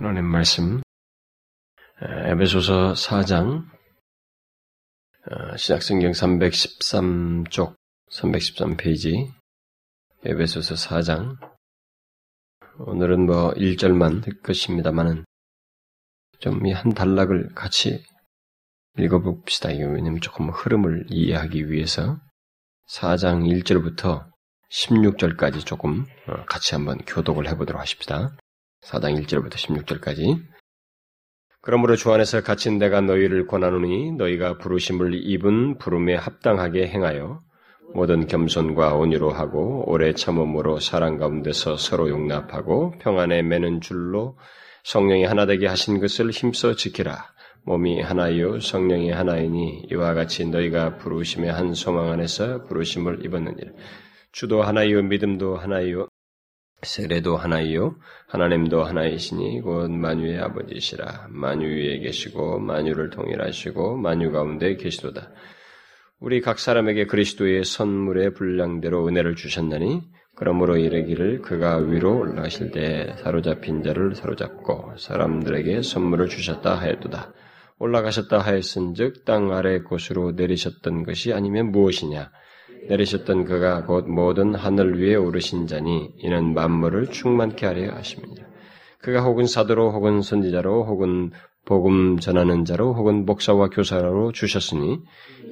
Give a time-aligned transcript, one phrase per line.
[0.00, 0.80] 하나님 말씀
[2.00, 3.66] 에베소서 4장
[5.30, 7.74] 어, 시작성경 313쪽
[8.10, 9.30] 313페이지
[10.24, 11.36] 에베소서 4장
[12.78, 15.26] 오늘은 뭐 1절만 될 것입니다만은
[16.38, 18.02] 좀 이 한 단락을 같이
[18.96, 19.68] 읽어봅시다.
[19.68, 22.18] 왜냐면 조금 흐름을 이해하기 위해서
[22.88, 24.30] 4장 1절부터
[24.70, 28.34] 16절까지 조금 어, 같이 한번 교독을 해보도록 하십시다.
[28.82, 30.42] 4장 1절부터 16절까지.
[31.62, 37.42] 그러므로 주 안에서 갇힌 내가 너희를 권하노니 너희가 부르심을 입은 부름에 합당하게 행하여
[37.92, 44.38] 모든 겸손과 온유로 하고 오래 참음으로 사랑 가운데서 서로 용납하고 평안에 매는 줄로
[44.84, 47.26] 성령이 하나 되게 하신 것을 힘써 지키라.
[47.64, 53.72] 몸이 하나요 성령이 하나이니 이와 같이 너희가 부르심의 한 소망 안에서 부르심을 입었느니라.
[54.32, 56.08] 주도 하나요 믿음도 하나요
[56.82, 57.96] 세례도 하나이요.
[58.28, 61.28] 하나님도 하나이시니 곧 만유의 아버지시라.
[61.28, 65.30] 만유 위에 계시고 만유를 통일하시고 만유 가운데 계시도다.
[66.20, 70.02] 우리 각 사람에게 그리스도의 선물의 분량대로 은혜를 주셨나니
[70.36, 77.34] 그러므로 이르기를 그가 위로 올라가실 때 사로잡힌 자를 사로잡고 사람들에게 선물을 주셨다 하였도다.
[77.78, 82.30] 올라가셨다 하였은즉 땅 아래 곳으로 내리셨던 것이 아니면 무엇이냐
[82.88, 88.46] 내리셨던 그가 곧 모든 하늘 위에 오르신 자니 이는 만물을 충만케 하려 하십니다.
[88.98, 91.30] 그가 혹은 사도로 혹은 선지자로 혹은
[91.64, 94.98] 복음 전하는 자로 혹은 목사와 교사로 주셨으니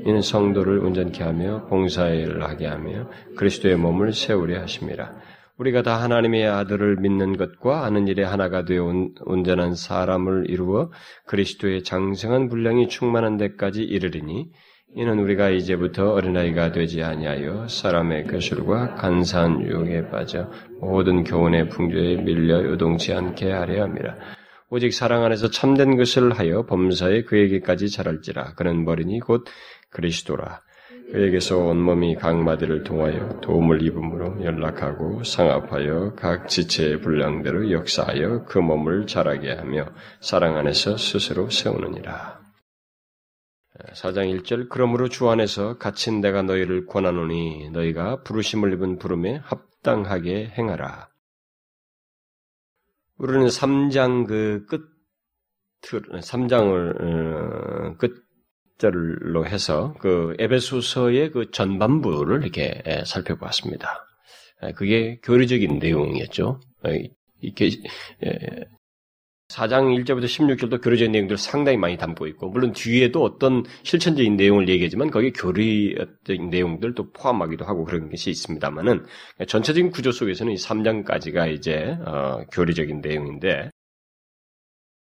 [0.04, 5.14] 이는 성도를 온전케 하며 봉사를 하게 하며 그리스도의 몸을 세우려 하십니다.
[5.58, 8.84] 우리가 다 하나님의 아들을 믿는 것과 아는 일에 하나가 되어
[9.24, 10.90] 온전한 사람을 이루어
[11.26, 14.50] 그리스도의 장성한 분량이 충만한 데까지 이르리니
[14.94, 22.64] 이는 우리가 이제부터 어린아이가 되지 아니하여 사람의 거슬과 간사한 유혹에 빠져 모든 교훈의 풍조에 밀려
[22.64, 24.16] 요동치 않게 하려 합니다.
[24.70, 29.44] 오직 사랑 안에서 참된 것을 하여 범사에 그에게까지 자랄지라 그는 머리니 곧
[29.90, 30.60] 그리스도라.
[31.12, 39.06] 그에게서 온몸이 각 마디를 통하여 도움을 입음으로 연락하고 상합하여 각 지체의 분량대로 역사하여 그 몸을
[39.06, 39.86] 자라게 하며
[40.20, 42.47] 사랑 안에서 스스로 세우느니라.
[43.92, 51.08] 4장 1절 그러므로 주 안에서 갇힌 내가 너희를 권하노니 너희가 부르심을 입은 부름에 합당하게 행하라.
[53.18, 54.98] 우리는 3장 그 끝,
[55.82, 64.04] 3장을 어, 끝절로 해서 그 에베소서의 그 전반부를 이렇게 살펴보았습니다.
[64.74, 66.60] 그게 교리적인 내용이었죠.
[67.40, 67.70] 이게
[69.48, 75.10] 4장 1절부터 16절도 교리적인 내용들을 상당히 많이 담고 있고, 물론 뒤에도 어떤 실천적인 내용을 얘기하지만
[75.10, 79.06] 거기에 교리적인 내용들도 포함하기도 하고 그런 것이 있습니다만은
[79.46, 83.70] 전체적인 구조 속에서는 이 3장까지가 이제 어, 교리적인 내용인데,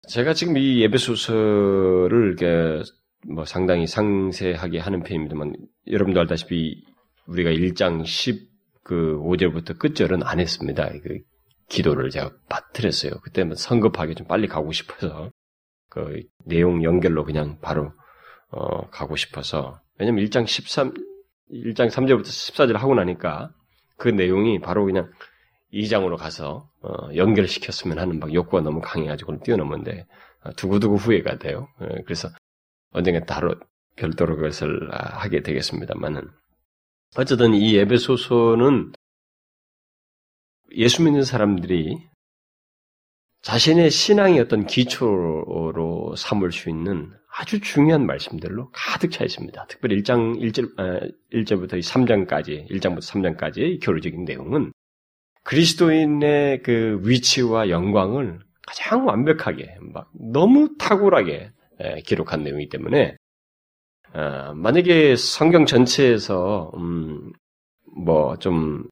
[0.09, 2.83] 제가 지금 이 예배소설을 이렇게
[3.27, 5.53] 뭐 상당히 상세하게 하는 편입니다만,
[5.87, 6.83] 여러분도 알다시피
[7.27, 8.49] 우리가 1장 10,
[8.83, 10.91] 그 5절부터 끝절은 안 했습니다.
[11.03, 11.19] 그
[11.69, 13.13] 기도를 제가 받들었어요.
[13.23, 15.31] 그때 뭐 성급하게 좀 빨리 가고 싶어서
[15.89, 17.91] 그 내용 연결로 그냥 바로
[18.49, 20.93] 어, 가고 싶어서 왜냐면 1장 13
[21.51, 23.51] 1장 3절부터 14절 하고 나니까
[23.97, 25.11] 그 내용이 바로 그냥
[25.73, 30.05] 2장으로 가서 어, 연결시켰으면 하는 막 욕구가 너무 강해가지고 뛰어넘는데
[30.43, 31.67] 어, 두고두고 후회가 돼요.
[31.81, 32.29] 예, 그래서
[32.91, 33.55] 언젠가 따로
[33.95, 36.29] 별도로 그것을 아, 하게 되겠습니다만은
[37.17, 38.93] 어쨌든 이 예배소서는
[40.75, 41.97] 예수 믿는 사람들이
[43.41, 49.65] 자신의 신앙의 어떤 기초로 삼을 수 있는 아주 중요한 말씀들로 가득 차 있습니다.
[49.67, 54.71] 특별히 1장 1절, 1절부터 3장까지, 1장부터 3장까지의 교류적인 내용은
[55.43, 61.51] 그리스도인의 그 위치와 영광을 가장 완벽하게, 막 너무 탁월하게
[62.05, 63.17] 기록한 내용이기 때문에,
[64.13, 67.33] 어, 만약에 성경 전체에서, 음,
[67.97, 68.87] 뭐, 좀,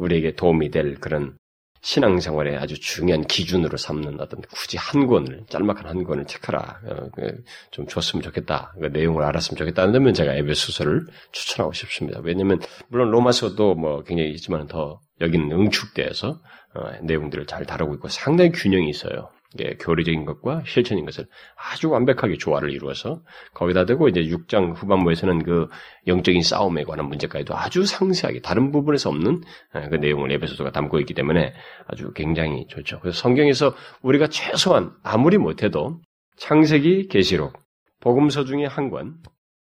[0.00, 1.36] 우리에게 도움이 될 그런
[1.82, 7.86] 신앙생활에 아주 중요한 기준으로 삼는 어떤 굳이 한 권을 짤막한 한 권을 책하라 어, 그좀
[7.88, 12.20] 줬으면 좋겠다 그 내용을 알았으면 좋겠다 면 제가 에베소서를 추천하고 싶습니다.
[12.22, 16.40] 왜냐하면 물론 로마서도 뭐 굉장히 있지만 더 여기는 응축돼서
[16.74, 19.30] 어, 내용들을 잘 다루고 있고 상당히 균형이 있어요.
[19.58, 21.26] 예, 교리적인 것과 실천인 것을
[21.56, 23.20] 아주 완벽하게 조화를 이루어서
[23.52, 25.68] 거기다 대고 이제 6장 후반부에서는 그
[26.06, 29.42] 영적인 싸움에 관한 문제까지도 아주 상세하게 다른 부분에서 없는
[29.76, 31.52] 예, 그 내용을 에베소서가 담고 있기 때문에
[31.88, 33.00] 아주 굉장히 좋죠.
[33.00, 36.00] 그래서 성경에서 우리가 최소한 아무리 못해도
[36.36, 37.52] 창세기, 계시록,
[38.00, 39.16] 복음서 중에 한 권,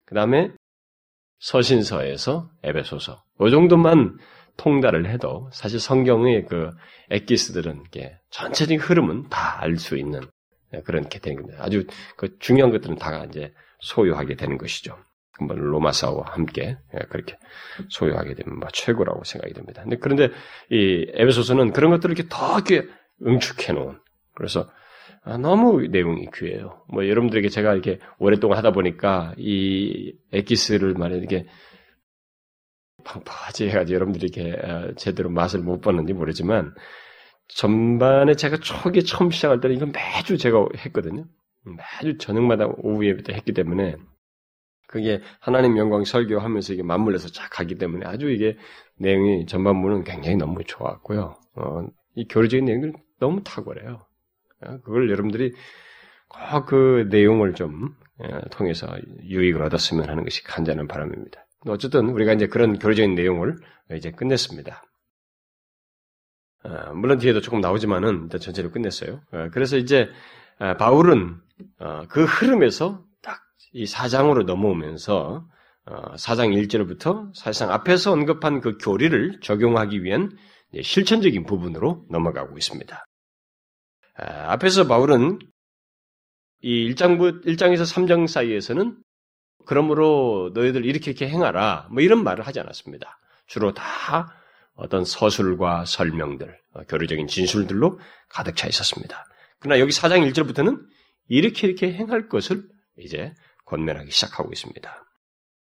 [0.05, 0.49] 그 다음에
[1.39, 4.17] 서신서에서 에베소서, 이 정도만
[4.57, 6.69] 통달을 해도 사실 성경의 그
[7.09, 7.83] 엑기스들은
[8.29, 10.21] 전체적인 흐름은 다 알 수 있는
[10.85, 11.63] 그런 게 되는 겁니다.
[11.63, 11.85] 아주
[12.17, 14.97] 그 중요한 것들은 다 이제 소유하게 되는 것이죠.
[15.33, 17.37] 한번 로마사와 함께 예, 그렇게
[17.89, 19.53] 소유하게 되면 뭐 최고라고 생각이.
[19.53, 20.29] 근데 그런데
[20.69, 22.87] 이 에베소서는 그런 것들을 이렇게 더 이렇게
[23.25, 23.99] 응축해 놓은
[24.35, 24.69] 그래서
[25.25, 26.83] 아, 너무 내용이 귀해요.
[26.89, 31.45] 뭐 여러분들에게 제가 이렇게 오랫동안 하다 보니까 이 에기스를 말해 이게
[33.03, 36.73] 팡파지 해가지고 여러분들이 이렇게 어, 제대로 맛을 못 봤는지 모르지만
[37.47, 41.25] 전반에 제가 초기에 처음 시작할 때는 이건 매주 제가 했거든요.
[42.01, 43.95] 매주 저녁마다 오후 예부터 했기 때문에
[44.87, 48.57] 그게 하나님 영광 설교하면서 이게 맞물려서 쫙 가기 때문에 아주 이게
[48.97, 51.35] 내용이 전반부는 굉장히 너무 좋았고요.
[51.55, 54.05] 어, 이 교리적인 내용들 너무 탁월해요.
[54.61, 55.53] 어, 그걸 여러분들이
[56.27, 58.87] 꼭 그 내용을 좀 어, 통해서
[59.23, 61.45] 유익을 얻었으면 하는 것이 간절한 바람입니다.
[61.67, 63.57] 어쨌든 우리가 이제 그런 교리적인 내용을
[63.93, 64.83] 이제 끝냈습니다.
[66.63, 69.21] 어, 물론 뒤에도 조금 나오지만은 일단 전체로 끝냈어요.
[69.51, 70.09] 그래서 이제
[70.77, 71.41] 바울은
[72.09, 73.43] 그 흐름에서 딱
[73.73, 75.47] 이 사장으로 넘어오면서
[76.17, 80.31] 사장 1절부터 사실상 앞에서 언급한 그 교리를 적용하기 위한
[80.79, 83.05] 실천적인 부분으로 넘어가고 있습니다.
[84.15, 85.39] 앞에서 바울은
[86.61, 88.95] 이 1장부, 1장에서 3장 사이에서는
[89.65, 91.87] 그러므로 너희들 이렇게 이렇게 행하라.
[91.91, 93.19] 뭐 이런 말을 하지 않았습니다.
[93.47, 94.33] 주로 다
[94.75, 99.25] 어떤 서술과 설명들, 어, 교류적인 진술들로 가득 차 있었습니다.
[99.59, 100.81] 그러나 여기 4장 1절부터는
[101.27, 102.63] 이렇게 이렇게 행할 것을
[102.97, 103.33] 이제
[103.65, 105.05] 권면하기 시작하고 있습니다.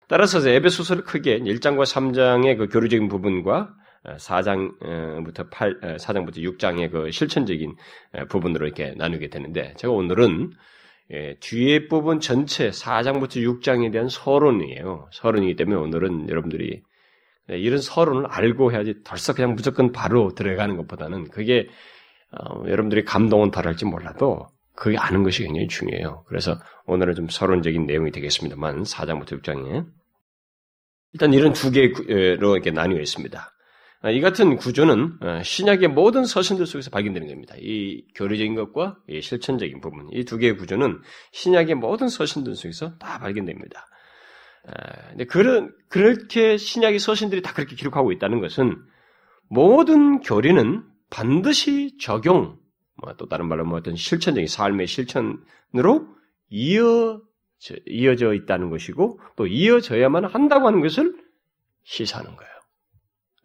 [0.08, 3.74] 따라서 에베소서를 크게 1장과 3장의 그 교류적인 부분과
[4.06, 7.76] 4장부터 8, 4장부터 6장의 그 실천적인
[8.30, 10.52] 부분으로 이렇게 나누게 되는데, 제가 오늘은
[11.14, 15.10] 예, 뒤에 부분 전체 4장부터 6장에 대한 서론이에요.
[15.12, 16.82] 서론이기 때문에 오늘은 여러분들이
[17.50, 21.68] 이런 서론을 알고 해야지 덜썩 그냥 무조건 바로 들어가는 것보다는 그게
[22.32, 26.24] 어, 여러분들이 감동은 덜할지 몰라도 그게 아는 것이 굉장히 중요해요.
[26.28, 29.86] 그래서 오늘은 좀 서론적인 내용이 되겠습니다만 4장부터 6장에
[31.14, 33.51] 일단 이런 두 개로 이렇게 나뉘어 있습니다.
[34.04, 37.56] 아, 이 같은 구조는 어, 신약의 모든 서신들 속에서 발견되는 겁니다.
[37.60, 41.02] 이 교리적인 것과 이 실천적인 부분, 이 두 개의 구조는
[41.34, 43.86] 신약의 모든 서신들 속에서 다 발견됩니다.
[44.68, 48.76] 아, 근데 그런 그렇게 신약의 서신들이 다 그렇게 기록하고 있다는 것은
[49.50, 52.58] 모든 교리는 반드시 적용,
[53.04, 56.08] 뭐또 다른 말로 뭐 어떤 실천적인 삶의 실천으로
[56.50, 57.22] 이어
[57.86, 61.14] 이어져 있다는 것이고 또 이어져야만 한다고 하는 것을
[61.84, 62.51] 시사하는 거예요.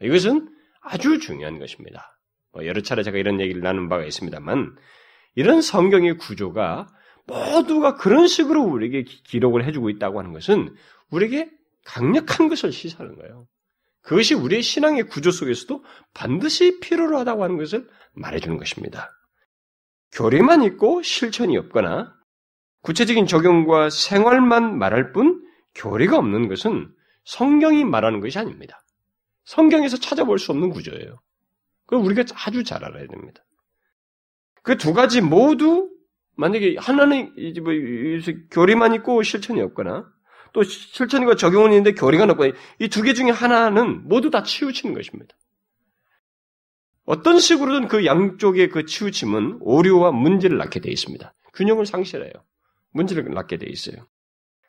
[0.02, 0.48] 이것은
[0.80, 2.18] 아주 중요한 것입니다.
[2.52, 4.76] 뭐 여러 차례 제가 이런 얘기를 나눈 바가 있습니다만
[5.34, 6.88] 이런 성경의 구조가
[7.26, 10.74] 모두가 그런 식으로 우리에게 기록을 해주고 있다고 하는 것은
[11.10, 11.50] 우리에게
[11.84, 13.46] 강력한 것을 시사하는 거예요.
[14.02, 15.84] 그것이 우리의 신앙의 구조 속에서도
[16.14, 19.10] 반드시 필요로 하다고 하는 것을 말해주는 것입니다.
[20.12, 22.14] 교리만 있고 실천이 없거나
[22.82, 25.44] 구체적인 적용과 생활만 말할 뿐
[25.74, 26.88] 교리가 없는 것은
[27.24, 28.80] 성경이 말하는 것이 아닙니다.
[29.46, 31.20] 성경에서 찾아볼 수 없는 구조예요.
[31.86, 33.42] 그걸 우리가 아주 잘 알아야 됩니다.
[34.62, 35.88] 그 두 가지 모두
[36.36, 37.72] 만약에 하나는 이제 뭐
[38.50, 40.06] 교리만 있고 실천이 없거나
[40.52, 45.36] 또 실천과 적용은 있는데 교리가 없거나 이 두 개 중에 하나는 모두 다 치우치는 것입니다.
[47.04, 51.32] 어떤 식으로든 그 양쪽의 그 치우침은 오류와 문제를 낳게 되어 있습니다.
[51.54, 52.32] 균형을 상실해요.
[52.92, 54.08] 문제를 낳게 되어 있어요.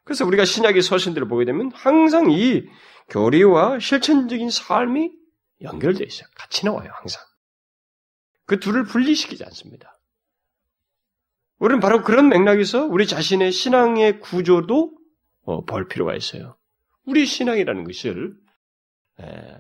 [0.04, 2.64] 그래서 우리가 신약의 서신들을 보게 되면 항상 이
[3.10, 5.12] 교리와 실천적인 삶이
[5.62, 6.28] 연결되어 있어요.
[6.36, 7.24] 같이 나와요, 항상.
[8.46, 10.00] 그 둘을 분리시키지 않습니다.
[11.60, 14.96] 우리는 바로 그런 맥락에서 우리 자신의 신앙의 구조도
[15.44, 16.58] 어, 볼 필요가 있어요.
[17.06, 18.36] 우리 신앙이라는 것을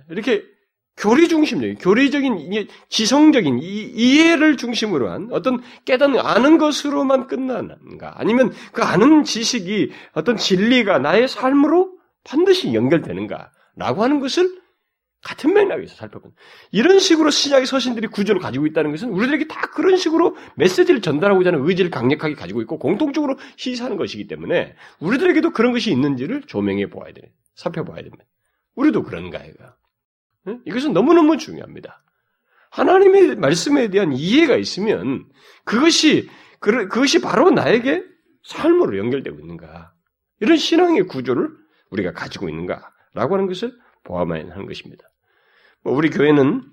[0.09, 0.43] 이렇게
[0.97, 8.13] 교리 중심적인, 교리적인, 지성적인 이 해를 중심으로 한 어떤 깨닫는, 아는 것으로만 끝나는가?
[8.19, 11.96] 아니면 그 아는 지식이 어떤 진리가 나의 삶으로
[12.27, 13.51] 반드시 연결되는가?
[13.75, 14.61] 라고 하는 것을
[15.23, 16.31] 같은 맥락에서 살펴본.
[16.71, 21.67] 이런 식으로 신약의 서신들이 구조를 가지고 있다는 것은 우리들에게 다 그런 식으로 메시지를 전달하고자 하는
[21.67, 27.31] 의지를 강력하게 가지고 있고 공통적으로 시사하는 것이기 때문에 우리들에게도 그런 것이 있는지를 조명해 보아야 돼.
[27.55, 28.23] 살펴봐야 됩니다.
[28.75, 29.73] 우리도 그런가, 이거.
[30.65, 32.03] 이것은 너무너무 중요합니다.
[32.69, 35.25] 하나님의 말씀에 대한 이해가 있으면
[35.65, 36.29] 그것이,
[36.59, 38.03] 그것이 바로 나에게
[38.43, 39.93] 삶으로 연결되고 있는가.
[40.39, 41.49] 이런 신앙의 구조를
[41.91, 43.71] 우리가 가지고 있는가라고 하는 것을
[44.03, 45.03] 보아만 하는 것입니다.
[45.83, 46.63] 뭐 우리 교회는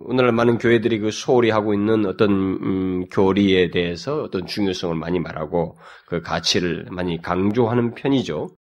[0.00, 5.78] 오늘날 많은 교회들이 그 소홀히 하고 있는 어떤 음, 교리에 대해서 어떤 중요성을 많이 말하고
[6.06, 8.56] 그 가치를 많이 강조하는 편이죠.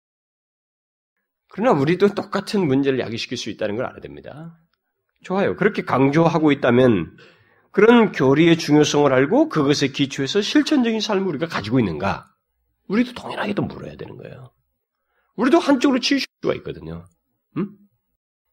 [1.50, 4.58] 그러나 우리도 똑같은 문제를 야기시킬 수 있다는 걸 알아야 됩니다.
[5.22, 5.56] 좋아요.
[5.56, 7.16] 그렇게 강조하고 있다면
[7.72, 12.28] 그런 교리의 중요성을 알고 그것에 기초해서 실천적인 삶을 우리가 가지고 있는가?
[12.88, 14.53] 우리도 동일하게 또 물어야 되는 거예요.
[15.36, 17.06] 우리도 한쪽으로 치우칠 수가 있거든요.
[17.58, 17.70] 음?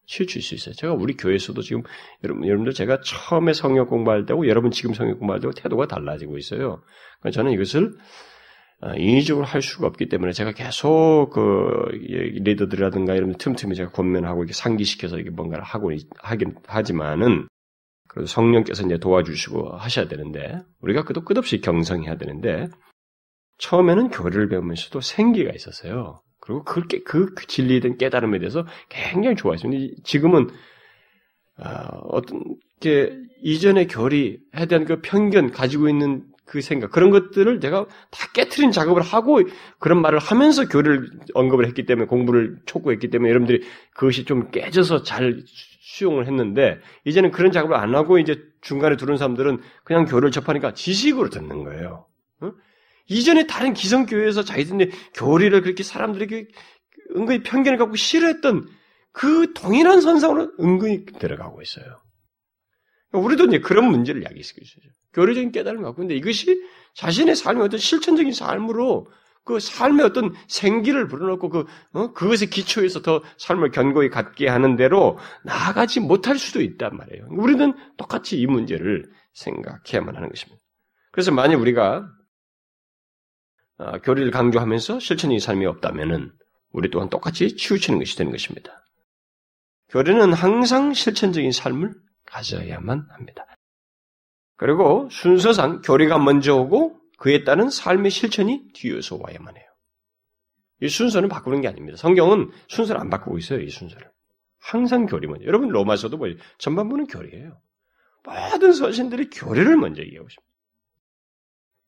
[0.07, 0.75] 치우칠 수 있어요.
[0.75, 1.83] 제가 우리 교회에서도 지금
[2.25, 6.83] 여러분, 여러분들 제가 처음에 성역 공부할 때고 여러분 지금 성역 공부할 때고 태도가 달라지고 있어요.
[7.21, 7.93] 그러니까 저는 이것을
[8.83, 14.55] 어, 인위적으로 할 수가 없기 때문에 제가 계속 그 리더들이라든가 이런 틈틈이 제가 권면하고 이렇게
[14.55, 17.47] 상기시켜서 이게 뭔가를 하고 하긴 하지만은
[18.09, 22.69] 그래서 성령께서 이제 도와주시고 하셔야 되는데 우리가 그도 끝없이 경성해야 되는데
[23.59, 26.23] 처음에는 교리를 배우면서도 생기가 있었어요.
[26.41, 30.03] 그리고 그렇게 그 대한 깨달음에 대해서 굉장히 좋아했습니다.
[30.05, 30.49] 지금은
[31.59, 38.27] 어, 떤게 이전의 교리에 대한 그 편견 가지고 있는 그 생각, 그런 것들을 내가 다
[38.35, 39.41] 깨트린 작업을 하고
[39.79, 43.63] 그런 말을 하면서 교리를 언급을 했기 때문에 공부를 촉구했기 때문에 여러분들이
[43.95, 49.61] 그것이 좀 깨져서 잘 수용을 했는데 이제는 그런 작업을 안 하고 이제 중간에 두는 사람들은
[49.85, 52.07] 그냥 교리를 접하니까 지식으로 듣는 거예요.
[52.41, 52.53] 어?
[53.11, 56.47] 이전에 다른 기성교회에서 자기들이 교리를 그렇게 사람들에게
[57.17, 58.69] 은근히 편견을 갖고 싫어했던
[59.13, 62.01] 그 동일한 선상으로 은근히 들어가고 있어요.
[63.13, 64.93] 우리도 이제 그런 문제를 야기시키고 있어요.
[65.13, 66.63] 교리적인 깨달음을 갖고 있는데 이것이
[66.95, 69.09] 자신의 삶의 어떤 실천적인 삶으로
[69.45, 72.13] 그 삶의 어떤 생기를 불어넣고 그, 어?
[72.13, 77.27] 그것에 기초해서 더 삶을 견고히 갖게 하는 대로 나아가지 못할 수도 있단 말이에요.
[77.31, 80.63] 우리는 똑같이 이 문제를 생각해야만 하는 것입니다.
[81.11, 82.20] 그래서 만약 우리가 어,
[84.03, 86.33] 교리를 강조하면서 실천적인 삶이 없다면은
[86.73, 88.85] 우리 또한 똑같이 치우치는 것이 되는 것입니다.
[89.89, 91.95] 교리는 항상 실천적인 삶을
[92.27, 93.47] 가져야만 합니다.
[94.57, 99.65] 그리고 순서상 교리가 먼저 오고 그에 따른 삶의 실천이 뒤에서 와야만 해요.
[100.83, 101.97] 이 순서는 바꾸는 게 아닙니다.
[101.97, 104.11] 성경은 순서를 안 바꾸고 있어요, 이 순서를.
[104.59, 105.45] 항상 교리 먼저.
[105.45, 107.61] 여러분, 로마서도 뭐, 전반부는 교리예요.
[108.25, 110.50] 모든 서신들이 교리를 먼저 얘기하고 있습니다.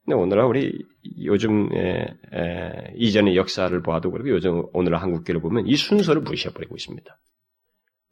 [0.04, 0.84] 근데 오늘날 우리
[1.22, 7.18] 요즘, 에, 에, 이전의 역사를 봐도 그렇고 요즘 오늘날 한국교를 보면 이 순서를 무시해버리고 있습니다.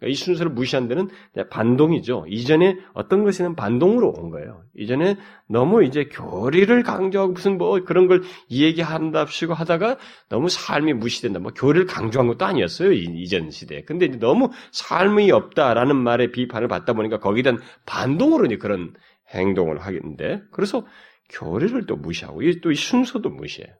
[0.06, 1.08] 이 순서를 무시한 데는
[1.50, 2.24] 반동이죠.
[2.28, 4.62] 이전에 어떤 것에는 반동으로 온 거예요.
[4.74, 5.16] 이전에
[5.46, 9.98] 너무 이제 교리를 강조하고 무슨 뭐 그런 걸 얘기한답시고 하다가
[10.30, 11.38] 너무 삶이 무시된다.
[11.38, 12.92] 뭐 교리를 강조한 것도 아니었어요.
[12.92, 13.82] 이전 시대에.
[13.82, 18.94] 근데 너무 삶이 없다라는 말에 비판을 받다 보니까 거기에 대한 반동으로 이제 그런
[19.34, 20.86] 행동을 하겠는데 그래서
[21.30, 23.74] 교리를 또 무시하고 또 이 순서도 무시해요.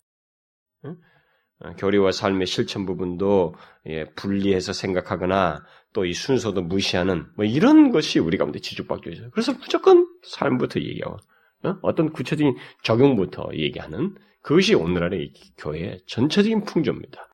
[1.62, 3.54] 어, 교리와 삶의 실천 부분도
[3.86, 9.30] 예, 분리해서 생각하거나 또 이 순서도 무시하는 뭐 이런 것이 우리 가운데 지속받고 있어요.
[9.30, 11.16] 그래서 무조건 삶부터 얘기하고
[11.82, 11.94] 어?
[11.94, 17.28] 떤 구체적인 적용부터 얘기하는 그것이 오늘날의 교회의 전체적인 풍조입니다.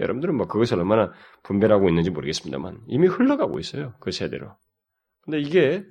[0.00, 3.94] 여러분들은 뭐 그것을 얼마나 분별하고 있는지 모르겠습니다만 이미 흘러가고 있어요.
[4.00, 4.56] 그 세대로.
[5.22, 5.84] 근데 이게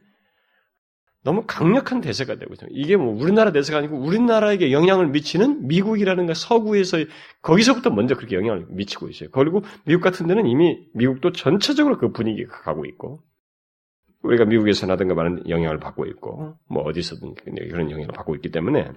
[1.25, 2.69] 너무 강력한 대세가 되고 있어요.
[2.71, 6.97] 이게 뭐 우리나라 대세가 아니고 우리나라에게 영향을 미치는 미국이라는 가 서구에서
[7.41, 9.31] 거기서부터 먼저 그렇게 영향을 미치고 있어요.
[9.31, 13.23] 그리고 미국 같은 데는 이미 미국도 전체적으로 그 분위기가 가고 있고
[14.21, 18.91] 우리가 미국에서 나든가 많은 영향을 받고 있고 뭐 어디서든 그런 영향을 받고 있기 때문에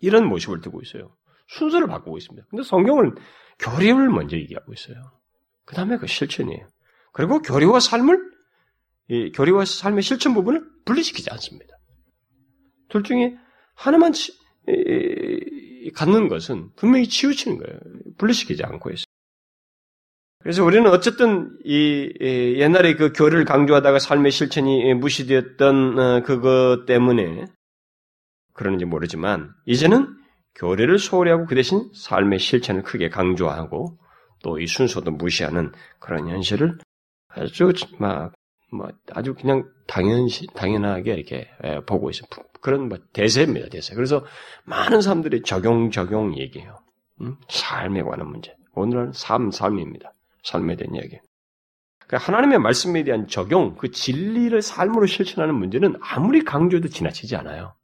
[0.00, 1.14] 이런 모습을 두고 있어요.
[1.46, 2.48] 순서를 바꾸고 있습니다.
[2.50, 3.14] 근데 성경은
[3.60, 4.96] 교리를 먼저 얘기하고 있어요.
[5.64, 6.66] 그 다음에 그 실천이에요.
[7.12, 8.37] 그리고 교리와 삶을
[9.08, 11.74] 이 교리와 삶의 실천 부분을 분리시키지 않습니다.
[12.88, 13.36] 둘 중에
[13.74, 14.32] 하나만 치,
[14.68, 17.78] 이, 갖는 것은 분명히 치우치는 거예요.
[18.18, 19.04] 분리시키지 않고 있어요.
[20.40, 27.46] 그래서 우리는 어쨌든 이, 이 옛날에 그 교리를 강조하다가 삶의 실천이 무시되었던 어, 그것 때문에
[28.54, 30.16] 그러는지 모르지만 이제는
[30.54, 33.98] 교리를 소홀히 하고 그 대신 삶의 실천을 크게 강조하고
[34.42, 36.78] 또 이 순서도 무시하는 그런 현실을
[37.28, 38.32] 아주 막
[38.72, 42.28] 뭐 아주 그냥 당연시 당연하게 이렇게 예, 보고 있어요.
[42.60, 43.94] 그런 뭐 대세입니다, 대세.
[43.94, 44.24] 그래서
[44.64, 46.76] 많은 사람들이 적용 적용 얘기해요.
[47.20, 47.36] 음?
[47.48, 48.54] 삶에 관한 문제.
[48.74, 50.12] 오늘은 삶 삶입니다.
[50.42, 51.18] 삶에 대한 얘기.
[52.06, 57.74] 그러니까 하나님의 말씀에 대한 적용, 그 진리를 삶으로 실천하는 문제는 아무리 강조해도 지나치지 않아요.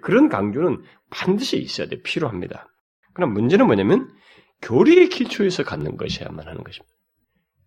[0.00, 2.66] 그런 강조는 반드시 있어야 돼, 필요합니다.
[3.12, 4.10] 그러나 문제는 뭐냐면
[4.62, 6.94] 교리의 기초에서 갖는 것이야만 하는 것입니다.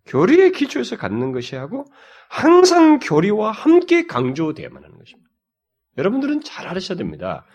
[0.07, 1.85] 교리의 기초에서 갖는 것이 하고
[2.29, 5.29] 항상 교리와 함께 강조되어야만 하는 것입니다.
[5.97, 7.45] 여러분들은 잘 알으셔야 됩니다.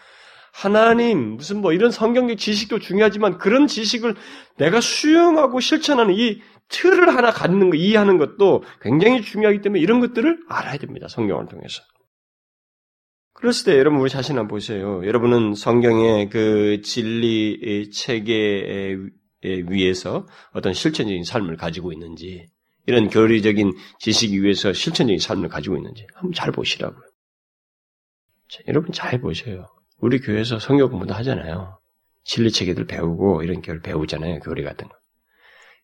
[0.52, 4.14] 하나님, 무슨 뭐 이런 성경적 지식도 중요하지만 그런 지식을
[4.58, 10.44] 내가 수용하고 실천하는 이 틀을 하나 갖는 거, 이해하는 것도 굉장히 중요하기 때문에 이런 것들을
[10.48, 11.08] 알아야 됩니다.
[11.08, 11.82] 성경을 통해서.
[13.34, 15.06] 그랬을 때 여러분 우리 자신 한번 보세요.
[15.06, 18.96] 여러분은 성경의 그 진리 체계에
[19.68, 22.46] 위해서 어떤 실천적인 삶을 가지고 있는지,
[22.86, 27.02] 이런 교리적인 지식 위해서 실천적인 삶을 가지고 있는지 한번 잘 보시라고요.
[28.48, 29.68] 자, 여러분 잘 보세요.
[29.98, 31.78] 우리 교회에서 성경 공부도 하잖아요.
[32.24, 34.40] 진리 체계들 배우고 이런 걸 배우잖아요.
[34.40, 34.94] 교리 같은 거.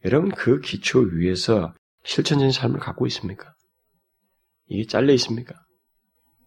[0.04, 1.74] 여러분 그 기초 위에서
[2.04, 3.54] 실천적인 삶을 갖고 있습니까?
[4.68, 5.54] 이게 잘려 있습니까?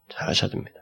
[0.10, 0.82] 잘 하셔야 됩니다.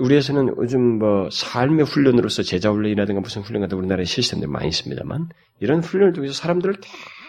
[0.00, 5.28] 우리에서는 요즘 뭐 삶의 훈련으로서 제자 훈련이라든가 무슨 훈련 같은 우리나라에 시스템들 많이 있습니다만
[5.60, 6.76] 이런 훈련을 통해서 사람들을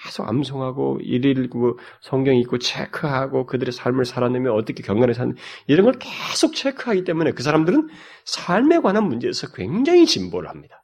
[0.03, 5.35] 계속 암송하고 일일 그 성경 읽고 체크하고 그들의 삶을 살아내며 어떻게 경건에 사는
[5.67, 7.89] 이런 걸 계속 체크하기 때문에 그 사람들은
[8.25, 10.81] 삶에 관한 문제에서 굉장히 진보를 합니다.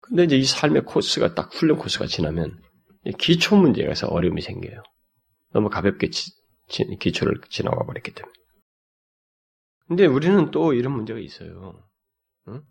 [0.00, 2.60] 근데 이제 이 삶의 코스가 딱 훈련 코스가 지나면
[3.18, 4.82] 기초 문제에서 어려움이 생겨요.
[5.52, 6.32] 너무 가볍게 지,
[6.98, 8.32] 기초를 지나가 버렸기 때문에.
[9.86, 11.82] 근데 우리는 또 이런 문제가 있어요.
[12.48, 12.62] 응?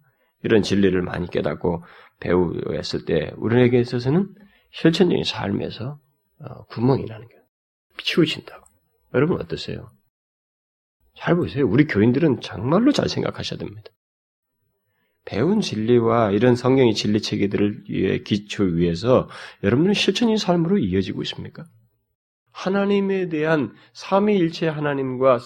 [0.43, 1.83] 이런 진리를 많이 깨닫고
[2.19, 4.33] 배우였을 때 우리에게 있어서는
[4.71, 5.99] 실천적인 삶에서
[6.39, 7.43] 어, 구멍이 나는 거예요.
[7.97, 8.65] 치우친다고.
[9.13, 9.89] 여러분 어떠세요?
[11.15, 11.67] 잘 보세요.
[11.67, 13.89] 우리 교인들은 정말로 잘 생각하셔야 됩니다.
[15.25, 19.27] 배운 진리와 이런 성경의 진리 체계들을 기초 위해서
[19.63, 21.65] 여러분은 실천적인 삶으로 이어지고 있습니까?
[22.53, 25.39] 하나님에 대한 삼위일체 하나님과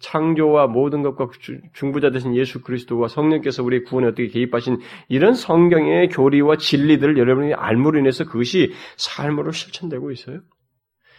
[0.00, 1.28] 창조와 모든 것과
[1.74, 4.78] 중부자 되신 예수 그리스도와 성령께서 우리 구원에 어떻게 개입하신
[5.08, 10.40] 이런 성경의 교리와 진리들을 여러분이 알므로 인해서 그것이 삶으로 실천되고 있어요.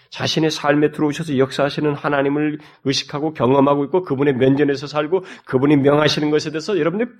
[0.10, 6.78] 자신의 삶에 들어오셔서 역사하시는 하나님을 의식하고 경험하고 있고 그분의 면전에서 살고 그분이 명하시는 것에 대해서
[6.78, 7.16] 여러분들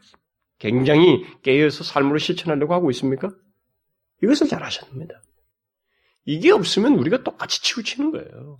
[0.60, 3.30] 굉장히 깨어서 삶으로 실천하려고 하고 있습니까?
[4.22, 5.22] 이것을 잘 하셔야 됩니다.
[6.26, 8.60] 이게 없으면 우리가 똑같이 치우치는 거예요.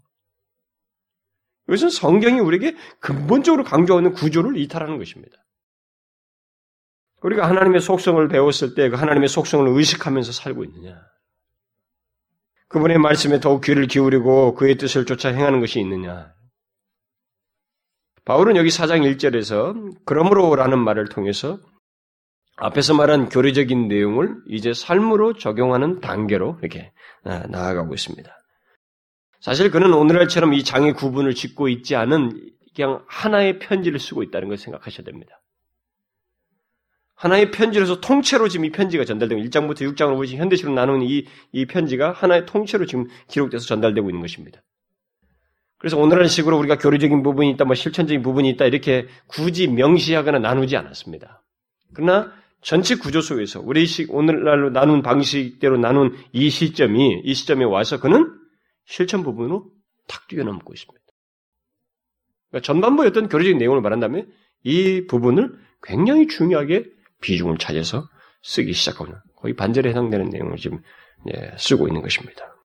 [1.72, 5.38] 이것은 성경이 우리에게 근본적으로 강조하는 구조를 이탈하는 것입니다.
[7.22, 11.00] 우리가 하나님의 속성을 배웠을 때 그 하나님의 속성을 의식하면서 살고 있느냐?
[12.68, 16.34] 그분의 말씀에 더욱 귀를 기울이고 그의 뜻을 쫓아 행하는 것이 있느냐?
[18.26, 21.58] 바울은 여기 4장 1절에서 그러므로라는 말을 통해서
[22.58, 26.92] 앞에서 말한 교리적인 내용을 이제 삶으로 적용하는 단계로 이렇게
[27.24, 28.41] 나아가고 있습니다.
[29.42, 34.58] 사실 그는 오늘날처럼 이 장의 구분을 짓고 있지 않은 그냥 하나의 편지를 쓰고 있다는 걸
[34.58, 35.42] 생각하셔야 됩니다.
[37.16, 42.12] 하나의 편지로서 통째로 지금 이 편지가 전달되고 1장부터 6장으로 보시 현대식으로 나누는 이, 이 편지가
[42.12, 44.62] 하나의 통째로 지금 기록돼서 전달되고 있는 것입니다.
[45.78, 50.78] 그래서 오늘날 식으로 우리가 교리적인 부분이 있다, 뭐 실천적인 부분이 있다, 이렇게 굳이 명시하거나 나누지
[50.78, 51.44] 않았습니다.
[51.94, 58.00] 그러나 전체 구조 속에서 우리 식 오늘날로 나눈 방식대로 나눈 이 시점이 이 시점에 와서
[58.00, 58.41] 그는
[58.86, 59.72] 실천 부분으로
[60.08, 61.02] 탁 뛰어넘고 있습니다.
[62.50, 64.32] 그러니까 전반부의 어떤 교리적인 내용을 말한다면
[64.64, 66.86] 이 부분을 굉장히 중요하게
[67.22, 68.08] 비중을 차지해서
[68.44, 70.82] 쓰기 시작하고 거의 반절에 해당되는 내용을 지금
[71.34, 72.56] 예, 쓰고 있는 것입니다.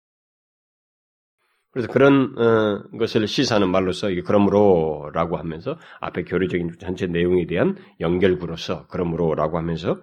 [1.71, 8.87] 그래서 그런 어, 것을 시사하는 말로서 이게 그러므로라고 하면서 앞에 교리적인 전체 내용에 대한 연결구로서
[8.87, 10.01] 그러므로라고 하면서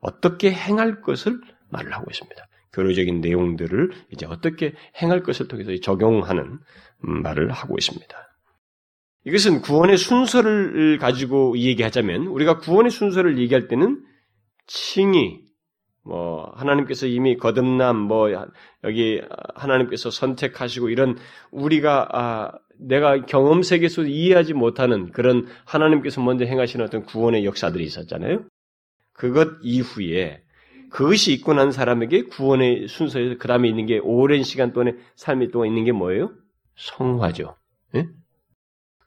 [0.00, 2.48] 어떻게 행할 것을 말을 하고 있습니다.
[2.72, 6.58] 교리적인 내용들을 이제 어떻게 행할 것을 통해서 적용하는
[6.98, 8.16] 말을 하고 있습니다.
[9.24, 14.02] 이것은 구원의 순서를 가지고 얘기하자면 우리가 구원의 순서를 얘기할 때는
[14.66, 15.42] 칭의,
[16.04, 18.28] 뭐 하나님께서 이미 거듭남 뭐
[18.82, 19.20] 여기
[19.54, 21.16] 하나님께서 선택하시고 이런
[21.52, 28.44] 우리가 아 내가 경험 세계에서 이해하지 못하는 그런 하나님께서 먼저 행하시는 어떤 구원의 역사들이 있었잖아요.
[29.12, 30.42] 그것 이후에
[30.92, 35.68] 그것이 있고 난 사람에게 구원의 순서에서 그 다음에 있는 게 오랜 시간 동안의 삶이 동안
[35.68, 36.32] 있는 게 뭐예요?
[36.76, 37.56] 성화죠.
[37.94, 38.08] 예?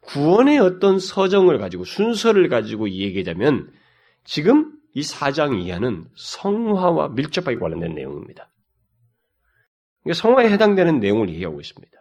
[0.01, 3.71] 구원의 어떤 서정을 가지고 순서를 가지고 얘기하자면
[4.23, 8.51] 지금 이 사장 이하는 성화와 밀접하게 관련된 내용입니다.
[10.03, 11.93] 그러니까 성화에 해당되는 내용을 얘기하고 있습니다.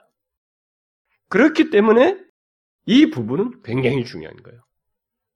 [1.28, 2.18] 그렇기 때문에
[2.86, 4.62] 이 부분은 굉장히 중요한 거예요.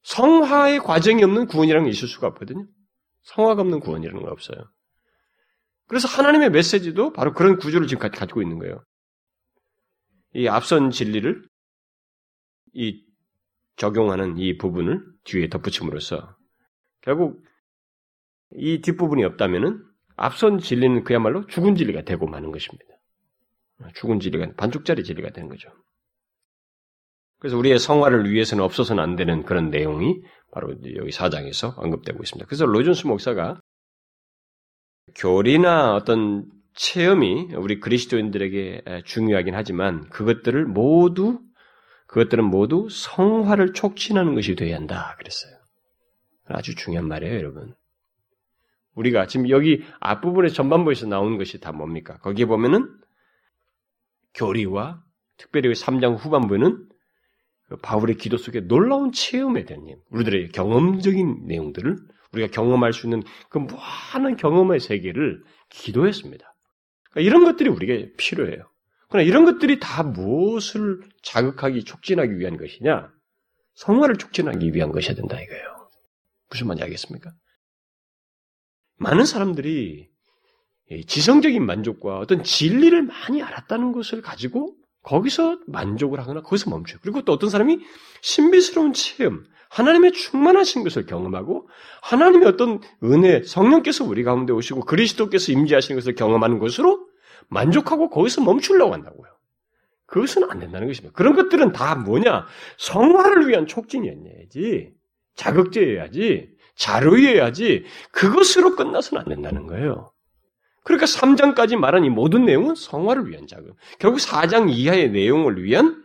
[0.04, 2.66] 성화의 과정이 없는 구원이라는 게 있을 수가 없거든요.
[3.29, 4.59] 성화가 없는 구원이라는 건 없어요.
[5.87, 8.83] 그래서 하나님의 메시지도 바로 그런 구조를 지금 가지고 있는 거예요.
[10.35, 11.43] 이 앞선 진리를
[12.75, 13.05] 이
[13.77, 16.37] 적용하는 이 부분을 뒤에 덧붙임으로써
[17.01, 17.43] 결국
[18.53, 19.85] 이 뒷부분이 없다면은
[20.17, 22.85] 앞선 진리는 그야말로 죽은 진리가 되고 마는 것입니다.
[23.95, 25.71] 죽은 진리가 반쪽짜리 진리가 되는 거죠.
[27.38, 30.21] 그래서 우리의 성화를 위해서는 없어서는 안 되는 그런 내용이
[30.59, 32.47] 바로 여기 사장에서 언급되고 있습니다.
[32.49, 33.61] 그래서 로준스 목사가
[35.14, 41.40] 교리나 어떤 체험이 우리 그리스도인들에게 중요하긴 하지만 그것들을 모두
[42.09, 45.53] 그것들은 모두 성화를 촉진하는 것이 되어야 한다 그랬어요.
[46.47, 47.75] 아주 중요한 말이에요, 여러분.
[48.94, 52.18] 우리가 지금 여기 앞부분의 전반부에서 나온 것이 다 뭡니까?
[52.18, 52.88] 거기에 보면은
[54.35, 55.03] 교리와
[55.37, 56.88] 특별히 3장 후반부는 그
[57.83, 61.96] 바울의 기도 속에 놀라운 체험에 대한 우리들의 경험적인 내용들을
[62.33, 66.54] 우리가 경험할 수 있는 그 무한한 경험의 세계를 기도했습니다.
[67.11, 68.70] 그러니까 이런 것들이 우리에게 필요해요.
[69.09, 73.11] 그러나 이런 것들이 다 무엇을 자극하기, 촉진하기 위한 것이냐?
[73.74, 75.90] 성화를 촉진하기 위한 것이어야 된다 이거예요.
[76.50, 77.33] 무슨 말인지 알겠습니까?
[78.96, 80.09] 많은 사람들이
[81.07, 86.98] 지성적인 만족과 어떤 진리를 많이 알았다는 것을 가지고 거기서 만족을 하거나 거기서 멈춰요.
[87.02, 87.78] 그리고 또 어떤 사람이
[88.20, 91.68] 신비스러운 체험, 하나님의 충만하신 것을 경험하고
[92.02, 97.06] 하나님의 어떤 은혜, 성령께서 우리 가운데 오시고 그리스도께서 임재하시는 것을 경험하는 것으로
[97.48, 99.30] 만족하고 거기서 멈추려고 한다고요.
[100.06, 101.14] 그것은 안 된다는 것입니다.
[101.14, 102.46] 그런 것들은 다 뭐냐?
[102.78, 104.92] 성화를 위한 촉진이었야지.
[105.37, 106.48] 자극제여야지.
[106.76, 107.84] 자료여야지.
[108.12, 110.11] 그것으로 끝나서는 안 된다는 거예요.
[110.88, 113.77] 그러니까 3장까지 말한 이 모든 내용은 성화를 위한 자극.
[113.98, 116.03] 결국 4장 이하의 내용을 위한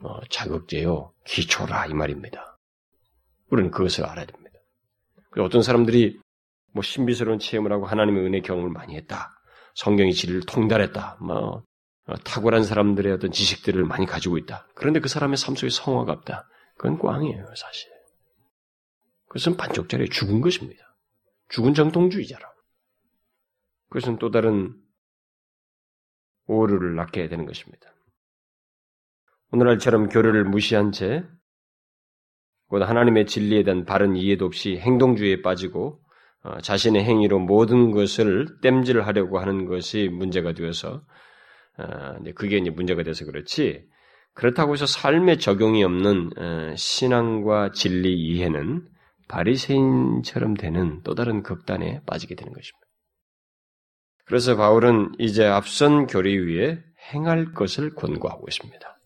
[0.00, 1.12] 어, 자극제요.
[1.26, 2.58] 기초라 이 말입니다.
[3.50, 4.58] 우리는 그것을 알아야 됩니다.
[5.38, 6.18] 어떤 사람들이
[6.72, 9.38] 뭐 신비스러운 체험을 하고 하나님의 은혜 경험을 많이 했다.
[9.74, 11.18] 성경의 진리를 통달했다.
[11.20, 11.64] 뭐
[12.06, 14.66] 어, 탁월한 사람들의 어떤 지식들을 많이 가지고 있다.
[14.74, 16.48] 그런데 그 사람의 삶 속에 성화가 없다.
[16.78, 17.90] 그건 꽝이에요, 사실.
[19.26, 20.96] 그것은 반쪽짜리 죽은 것입니다.
[21.50, 22.57] 죽은 정통주의자라고.
[23.88, 24.74] 그것은 또 다른
[26.46, 27.92] 오류를 낳게 되는 것입니다.
[29.50, 31.24] 오늘날처럼 교류를 무시한 채,
[32.68, 36.00] 곧 하나님의 진리에 대한 바른 이해도 없이 행동주의에 빠지고
[36.42, 41.02] 어, 자신의 행위로 모든 것을 땜질하려고 하는 것이 문제가 되어서
[41.78, 43.86] 어, 그게 이제 문제가 돼서 그렇지
[44.34, 48.86] 그렇다고 해서 삶에 적용이 없는 어, 신앙과 진리 이해는
[49.28, 52.87] 바리새인처럼 되는 또 다른 극단에 빠지게 되는 것입니다.
[54.28, 56.78] 그래서 바울은 이제 앞선 교리 위에
[57.12, 58.98] 행할 것을 권고하고 있습니다.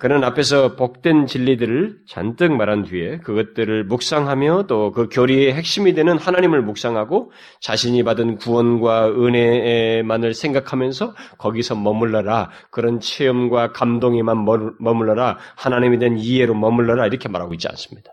[0.00, 6.62] 그는 앞에서 복된 진리들을 잔뜩 말한 뒤에 그것들을 묵상하며 또 그 교리의 핵심이 되는 하나님을
[6.62, 12.50] 묵상하고 자신이 받은 구원과 은혜만을 생각하면서 거기서 머물러라.
[12.70, 14.44] 그런 체험과 감동에만
[14.80, 15.38] 머물러라.
[15.56, 17.06] 하나님에 대한 이해로 머물러라.
[17.06, 18.12] 이렇게 말하고 있지 않습니다.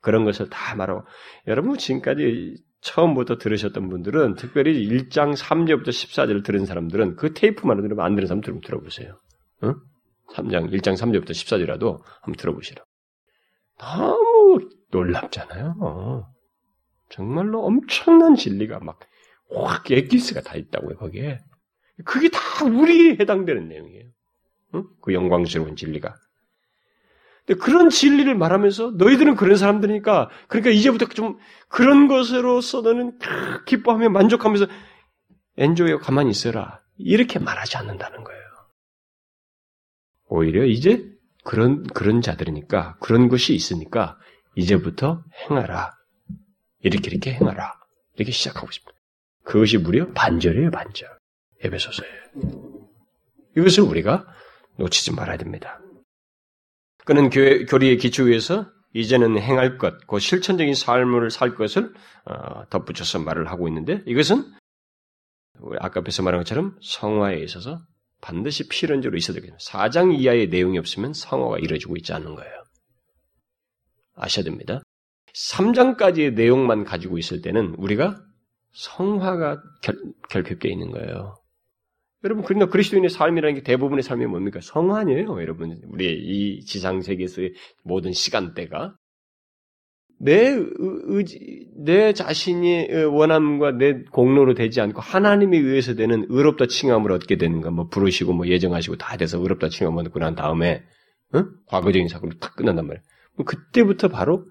[0.00, 1.04] 그런 것을 다 말하고
[1.46, 8.14] 여러분 지금까지 처음부터 들으셨던 분들은 특별히 1장 3절부터 14절을 들은 사람들은 그 테이프만 들으면 안
[8.14, 9.18] 들은 사람 들 들어보세요.
[9.64, 9.74] 응?
[10.34, 12.82] 3장, 1장 3절부터 14절이라도 한번 들어보시라.
[13.78, 16.26] 너무 놀랍잖아요.
[17.10, 19.00] 정말로 엄청난 진리가 막,
[19.52, 21.38] 확, 엑기스가 다 있다고요, 거기에.
[22.04, 24.04] 그게 다 우리에 해당되는 내용이에요.
[24.76, 24.84] 응?
[25.02, 26.14] 그 영광스러운 진리가.
[27.50, 31.36] 근데 그런 진리를 말하면서 너희들은 그런 사람들이니까, 그러니까 이제부터 좀
[31.68, 33.18] 그런 것으로서 너는
[33.66, 34.66] 기뻐하며 만족하면서
[35.56, 36.80] 엔조이어 가만히 있어라.
[36.96, 38.40] 이렇게 말하지 않는다는 거예요.
[40.28, 41.04] 오히려 이제
[41.42, 44.16] 그런, 그런 자들이니까, 그런 것이 있으니까,
[44.54, 45.92] 이제부터 행하라.
[46.82, 47.74] 이렇게 이렇게 행하라.
[48.14, 48.92] 이렇게 시작하고 있습니다.
[49.42, 51.08] 그것이 무려 반절이에요, 반절.
[51.64, 52.06] 에베소서에.
[53.56, 54.24] 이것을 우리가
[54.78, 55.80] 놓치지 말아야 됩니다.
[57.04, 61.92] 그는 교회, 교리의 기초 위에서 이제는 행할 것, 그 실천적인 삶을 살 것을
[62.24, 64.52] 어, 덧붙여서 말을 하고 있는데 이것은
[65.78, 67.80] 아까 앞에서 말한 것처럼 성화에 있어서
[68.20, 69.58] 반드시 필연적으로 있어야 되겠습니다.
[69.58, 72.52] 4장 이하의 내용이 없으면 성화가 이루어지고 있지 않는 거예요.
[74.16, 74.82] 아셔야 됩니다.
[75.34, 78.20] 3장까지의 내용만 가지고 있을 때는 우리가
[78.72, 79.96] 성화가 결,
[80.28, 81.36] 결핍되어 있는 거예요.
[82.24, 84.60] 여러분, 그러니까 그리스도인의 삶이라는 게 대부분의 삶이 뭡니까?
[84.62, 85.80] 성화아니에요, 여러분.
[85.88, 88.94] 우리의 이 지상 세계에서의 모든 시간대가
[90.22, 97.36] 내 의지, 내 자신의 원함과 내 공로로 되지 않고 하나님에 의해서 되는 의롭다 칭함을 얻게
[97.36, 100.84] 되는가, 뭐 부르시고 뭐 예정하시고 다 돼서 의롭다 칭함을 얻고 난 다음에
[101.32, 101.44] 어?
[101.66, 103.02] 과거적인 사고로 탁 끝난단 말이에요.
[103.46, 104.46] 그때부터 바로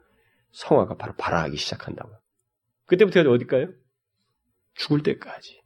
[0.52, 2.18] 성화가 바로 발화하기 시작한다고요.
[2.88, 3.68] 그때부터 어디까요?
[4.74, 5.59] 죽을 때까지.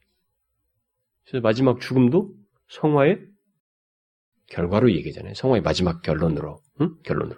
[1.26, 2.34] 그래서 마지막 죽음도
[2.70, 3.20] 성화의
[4.48, 5.34] 결과로 얘기잖아요.
[5.34, 6.96] 성화의 마지막 결론으로, 응?
[7.04, 7.38] 결론으로.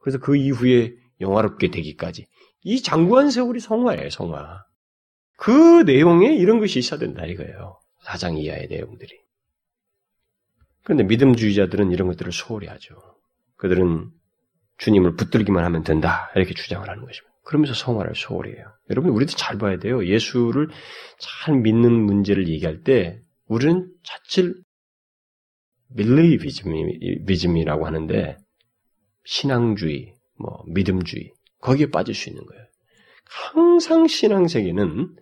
[0.00, 2.26] 그래서 그 이후에 영화롭게 되기까지.
[2.62, 4.64] 이 장구한 세월이 성화예요, 성화.
[5.36, 7.78] 그 내용에 이런 것이 있어야 된다 이거예요.
[8.02, 9.20] 사장 이하의 내용들이.
[10.82, 12.94] 그런데 믿음주의자들은 이런 것들을 소홀히 하죠.
[13.56, 14.10] 그들은
[14.78, 16.30] 주님을 붙들기만 하면 된다.
[16.36, 17.35] 이렇게 주장을 하는 것입니다.
[17.46, 18.66] 그러면서 성화를 소홀히 해요.
[18.90, 20.04] 여러분, 우리도 잘 봐야 돼요.
[20.04, 20.68] 예수를
[21.20, 24.52] 잘 믿는 문제를 얘기할 때, 우리는 자칫
[25.90, 28.36] 밀레이비즘이라고 하는데,
[29.24, 32.64] 신앙주의, 뭐 믿음주의 거기에 빠질 수 있는 거예요.
[33.24, 35.14] 항상 신앙세계는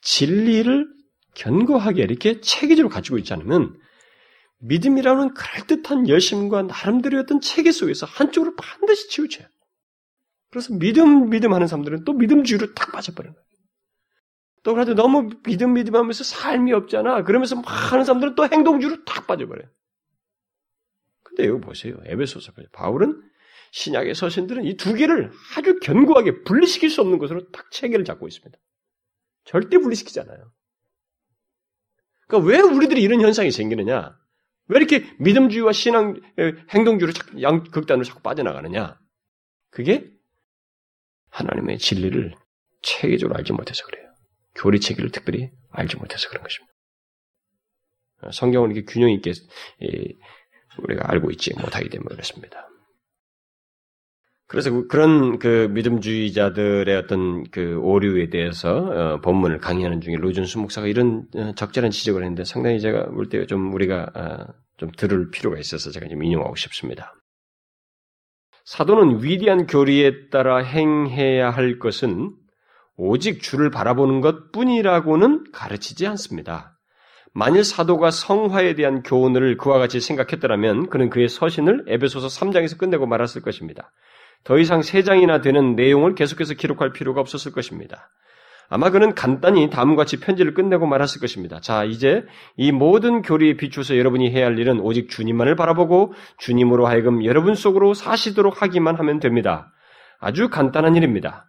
[0.00, 0.86] 진리를
[1.34, 3.78] 견고하게 이렇게 체계적으로 가지고 있지 않으면
[4.60, 9.46] 믿음이라는 그럴듯한 열심과 나름대로의 어떤 체계 속에서 한쪽으로 반드시 치우쳐요.
[10.50, 13.34] 그래서 믿음, 믿음 하는 사람들은 또 믿음주의로 딱 빠져버려요.
[14.62, 17.22] 또 그래도 너무 믿음, 믿음 하면서 삶이 없잖아.
[17.24, 19.68] 그러면서 막 하는 사람들은 또 행동주의로 딱 빠져버려요.
[21.22, 21.96] 근데 여기 보세요.
[22.04, 22.68] 에베소서까지.
[22.72, 23.22] 바울은
[23.72, 28.58] 신약의 서신들은 이 두 개를 아주 견고하게 분리시킬 수 없는 것으로 딱 체계를 잡고 있습니다.
[29.44, 30.50] 절대 분리시키지 않아요.
[32.26, 34.18] 그러니까 왜 우리들이 이런 현상이 생기느냐?
[34.68, 36.20] 왜 이렇게 믿음주의와 신앙,
[36.70, 38.98] 행동주의로 자꾸 양극단으로 자꾸 빠져나가느냐?
[39.70, 40.10] 그게
[41.30, 42.34] 하나님의 진리를
[42.82, 44.06] 체계적으로 알지 못해서 그래요.
[44.54, 46.72] 교리 체계를 특별히 알지 못해서 그런 것입니다.
[48.32, 49.32] 성경을 이렇게 균형 있게
[50.82, 52.68] 우리가 알고 있지 못하기 때문에 그렇습니다.
[54.46, 60.86] 그래서 그, 그런 그 믿음주의자들의 어떤 그 오류에 대해서 어, 본문을 강의하는 중에 로준수 목사가
[60.86, 65.58] 이런 어, 적절한 지적을 했는데 상당히 제가 볼 때 좀 우리가 어, 좀 들을 필요가
[65.58, 67.14] 있어서 제가 좀 인용하고 싶습니다.
[68.68, 72.34] 사도는 위대한 교리에 따라 행해야 할 것은
[72.98, 76.76] 오직 주를 바라보는 것 뿐이라고는 가르치지 않습니다.
[77.32, 83.40] 만일 사도가 성화에 대한 교훈을 그와 같이 생각했더라면 그는 그의 서신을 에베소서 3장에서 끝내고 말았을
[83.40, 83.90] 것입니다.
[84.44, 88.10] 더 이상 세 장이나 되는 내용을 계속해서 기록할 필요가 없었을 것입니다.
[88.70, 91.60] 아마 그는 간단히 다음과 같이 편지를 끝내고 말았을 것입니다.
[91.60, 92.24] 자, 이제
[92.56, 97.94] 이 모든 교리에 비추어서 여러분이 해야 할 일은 오직 주님만을 바라보고 주님으로 하여금 여러분 속으로
[97.94, 99.72] 사시도록 하기만 하면 됩니다.
[100.20, 101.46] 아주 간단한 일입니다.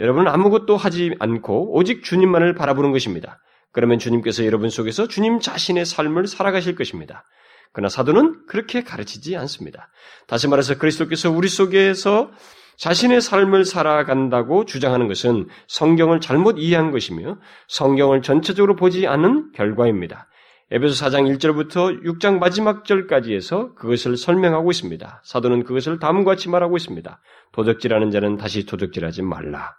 [0.00, 3.40] 여러분은 아무것도 하지 않고 오직 주님만을 바라보는 것입니다.
[3.72, 7.24] 그러면 주님께서 여러분 속에서 주님 자신의 삶을 살아가실 것입니다.
[7.72, 9.90] 그러나 사도는 그렇게 가르치지 않습니다.
[10.26, 12.30] 다시 말해서 그리스도께서 우리 속에서
[12.78, 20.28] 자신의 삶을 살아간다고 주장하는 것은 성경을 잘못 이해한 것이며 성경을 전체적으로 보지 않은 결과입니다.
[20.70, 25.22] 에베소 4장 1절부터 6장 마지막 절까지 해서 그것을 설명하고 있습니다.
[25.24, 27.20] 사도는 그것을 다음과 같이 말하고 있습니다.
[27.52, 29.74] 도적질하는 자는 다시 도적질하지 말라.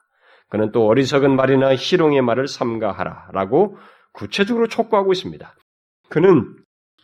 [0.50, 3.30] 그는 또 어리석은 말이나 희롱의 말을 삼가하라.
[3.34, 3.78] 라고
[4.14, 5.56] 구체적으로 촉구하고 있습니다.
[6.10, 6.56] 그는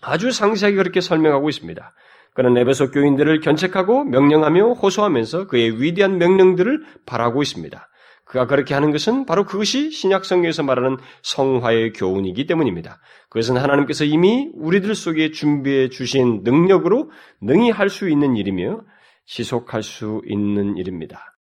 [0.02, 1.94] 아주 상세하게 그렇게 설명하고 있습니다.
[2.36, 7.90] 그는 에베소 교인들을 견책하고 명령하며 호소하면서 그의 위대한 명령들을 바라고 있습니다.
[8.26, 13.00] 그가 그렇게 하는 것은 바로 그것이 신약 성경에서 말하는 성화의 교훈이기 때문입니다.
[13.30, 17.10] 그것은 하나님께서 이미 우리들 속에 준비해 주신 능력으로
[17.42, 18.82] 능히 할 수 있는 일이며
[19.28, 21.38] 지속할 수 있는 일입니다.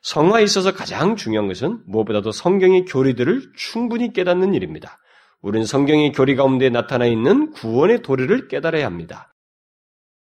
[0.00, 4.98] 성화에 있어서 가장 중요한 것은 무엇보다도 성경의 교리들을 충분히 깨닫는 일입니다.
[5.42, 9.31] 우리는 성경의 교리 가운데 나타나 있는 구원의 도리를 깨달아야 합니다.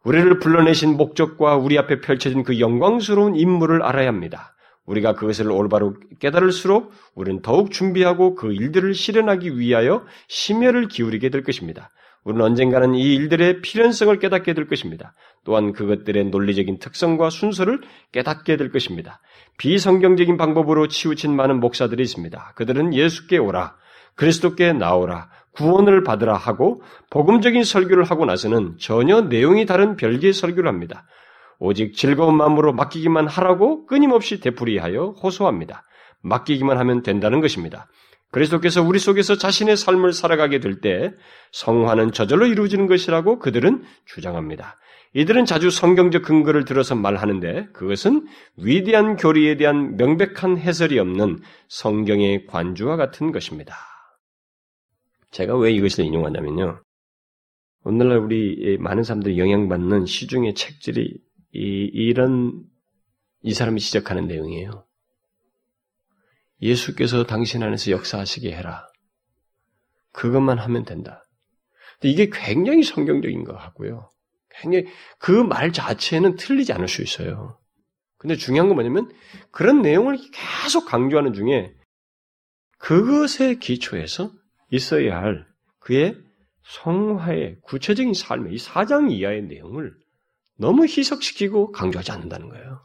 [0.04, 4.54] 우리를 불러내신 목적과 우리 앞에 펼쳐진 그 영광스러운 임무를 알아야 합니다.
[4.86, 11.90] 우리가 그것을 올바로 깨달을수록 우리는 더욱 준비하고 그 일들을 실현하기 위하여 심혈을 기울이게 될 것입니다.
[12.24, 15.14] 우리는 언젠가는 이 일들의 필연성을 깨닫게 될 것입니다.
[15.44, 17.80] 또한 그것들의 논리적인 특성과 순서를
[18.12, 19.20] 깨닫게 될 것입니다.
[19.58, 22.52] 비성경적인 방법으로 치우친 많은 목사들이 있습니다.
[22.56, 23.76] 그들은 예수께 오라,
[24.16, 31.04] 그리스도께 나오라, 구원을 받으라 하고 복음적인 설교를 하고 나서는 전혀 내용이 다른 별개의 설교를 합니다.
[31.58, 35.84] 오직 즐거운 마음으로 맡기기만 하라고 끊임없이 되풀이하여 호소합니다.
[36.22, 37.86] 맡기기만 하면 된다는 것입니다.
[38.30, 41.12] 그리스도께서 우리 속에서 자신의 삶을 살아가게 될 때
[41.52, 44.78] 성화는 저절로 이루어지는 것이라고 그들은 주장합니다.
[45.12, 52.96] 이들은 자주 성경적 근거를 들어서 말하는데 그것은 위대한 교리에 대한 명백한 해설이 없는 성경의 관주와
[52.96, 53.89] 같은 것입니다.
[55.30, 56.82] 제가 왜 이것을 인용하냐면요.
[57.84, 61.18] 오늘날 우리 많은 사람들이 영향받는 시중의 책들이
[61.52, 62.64] 이, 이런
[63.42, 64.86] 이 사람이 지적하는 내용이에요.
[66.60, 68.86] 예수께서 당신 안에서 역사하시게 해라.
[70.12, 71.24] 그것만 하면 된다.
[72.02, 74.10] 이게 굉장히 성경적인 것 같고요.
[74.50, 74.86] 굉장히
[75.18, 77.58] 그 말 자체는 틀리지 않을 수 있어요.
[78.18, 79.10] 근데 중요한 건 뭐냐면
[79.50, 81.72] 그런 내용을 계속 강조하는 중에
[82.78, 84.32] 그것의 기초에서
[84.70, 85.46] 있어야 할
[85.78, 86.16] 그의
[86.64, 89.94] 성화의 구체적인 삶의 이 4장 이하의 내용을
[90.56, 92.80] 너무 희석시키고 강조하지 않는다는 거예요.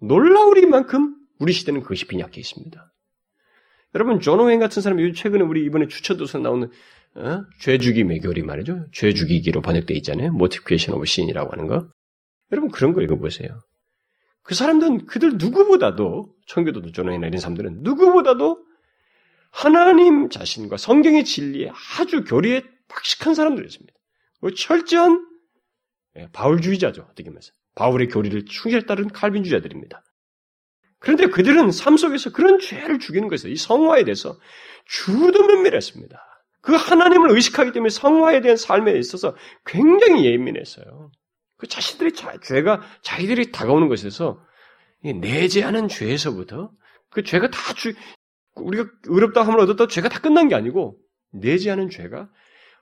[0.00, 2.92] 놀라우리만큼 우리 시대는 그것이 빈약해 있습니다.
[3.94, 6.70] 여러분 존 오웬 같은 사람이 최근에 우리 이번에 추천도서 나오는
[7.14, 7.44] 어?
[7.60, 8.86] 죄 죽임의 교리 말이죠.
[8.92, 10.32] 죄 죽이기로 번역돼 있잖아요.
[10.32, 11.88] Mortification of Sin이라고 하는 거.
[12.52, 13.60] 여러분 그런 거 읽어보세요.
[14.42, 18.64] 그 사람들은 그들 누구보다도 청교도도 존 오웬이나 이런 사람들은 누구보다도
[19.50, 23.92] 하나님 자신과 성경의 진리에 아주 교리에 박식한 사람들이었습니다.
[24.56, 25.26] 철저한
[26.16, 27.06] 예, 바울주의자죠.
[27.10, 30.02] 어떻게 말해서 바울의 교리를 충실히 따른 칼빈주의자들입니다.
[31.00, 34.38] 그런데 그들은 삶 속에서 그런 죄를 죽이는 것에서 이 성화에 대해서
[34.84, 36.18] 주도 면밀했습니다.
[36.60, 41.12] 그 하나님을 의식하기 때문에 성화에 대한 삶에 있어서 굉장히 예민했어요.
[41.56, 44.44] 그 자신들이 자, 죄가 자기들이 다가오는 것에서
[45.02, 46.72] 내재하는 죄에서부터
[47.10, 47.94] 그 죄가 다 주,
[48.62, 50.98] 우리가 의롭다 함을 얻었다 죄가 다 끝난 게 아니고
[51.32, 52.30] 내재하는 죄가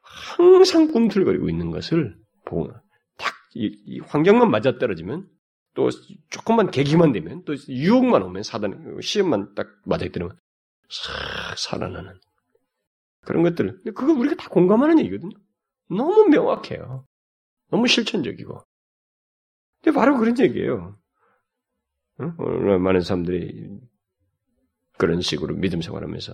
[0.02, 2.72] 항상 꿈틀거리고 있는 것을 보고
[3.18, 5.28] 딱이 이 환경만 맞아 떨어지면
[5.74, 5.90] 또
[6.30, 10.36] 조금만 계기만 되면 또 유혹만 오면 사단 시험만 딱 맞아떨면
[10.88, 12.18] 싹 살아나는
[13.26, 13.82] 그런 것들.
[13.94, 15.36] 그거 우리가 다 공감하는 얘기거든요.
[15.90, 17.04] 너무 명확해요.
[17.70, 18.62] 너무 실천적이고.
[19.82, 20.96] 근데 바로 그런 얘기예요.
[22.20, 22.34] 응?
[22.38, 23.68] 오늘 많은 사람들이
[24.98, 26.32] 그런 식으로 믿음 생활하면서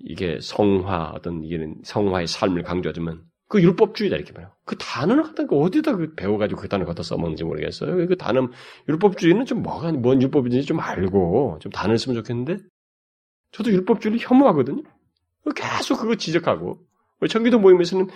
[0.00, 4.50] 이게 성화 어떤 이게는 성화의 삶을 강조하지만 그 율법주의다 이렇게 말해요.
[4.64, 8.06] 그 단어를 갖다 그 어디다 그 배워가지고 그 단어 갖다 써먹는지 모르겠어요.
[8.08, 8.48] 그 단어
[8.88, 12.58] 율법주의는 좀 뭐가 뭔 율법인지 좀 알고 좀 단어를 쓰면 좋겠는데
[13.52, 14.82] 저도 율법주의를 혐오하거든요.
[15.54, 16.80] 계속 그거 지적하고
[17.20, 18.08] 우리 청기도 모임에서는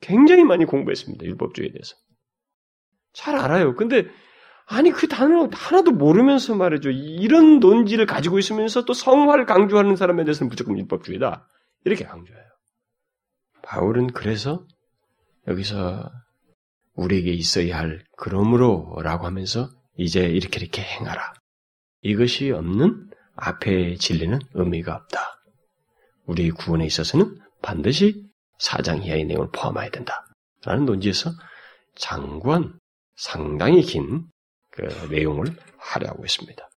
[0.00, 1.24] 굉장히 많이 공부했습니다.
[1.24, 1.94] 율법주의에 대해서.
[3.12, 3.74] 잘 알아요.
[3.74, 4.06] 근데
[4.70, 6.90] 아니 그 단어 하나도 모르면서 말이죠.
[6.90, 11.48] 이런 논지를 가지고 있으면서 또 성화를 강조하는 사람에 대해서는 무조건 율법주의다.
[11.84, 12.44] 이렇게 강조해요.
[13.62, 14.66] 바울은 그래서
[15.46, 16.10] 여기서
[16.94, 21.32] 우리에게 있어야 할 그러므로라고 하면서 이제 이렇게 이렇게 행하라.
[22.02, 25.40] 이것이 없는 앞에 진리는 의미가 없다.
[26.26, 28.22] 우리 구원에 있어서는 반드시
[28.58, 30.26] 4장 이하의 내용을 포함해야 된다.
[30.64, 31.30] 라는 논지에서
[31.96, 32.78] 장관
[33.16, 34.26] 상당히 긴
[34.78, 36.70] 그 내용을 하려고 했습니다.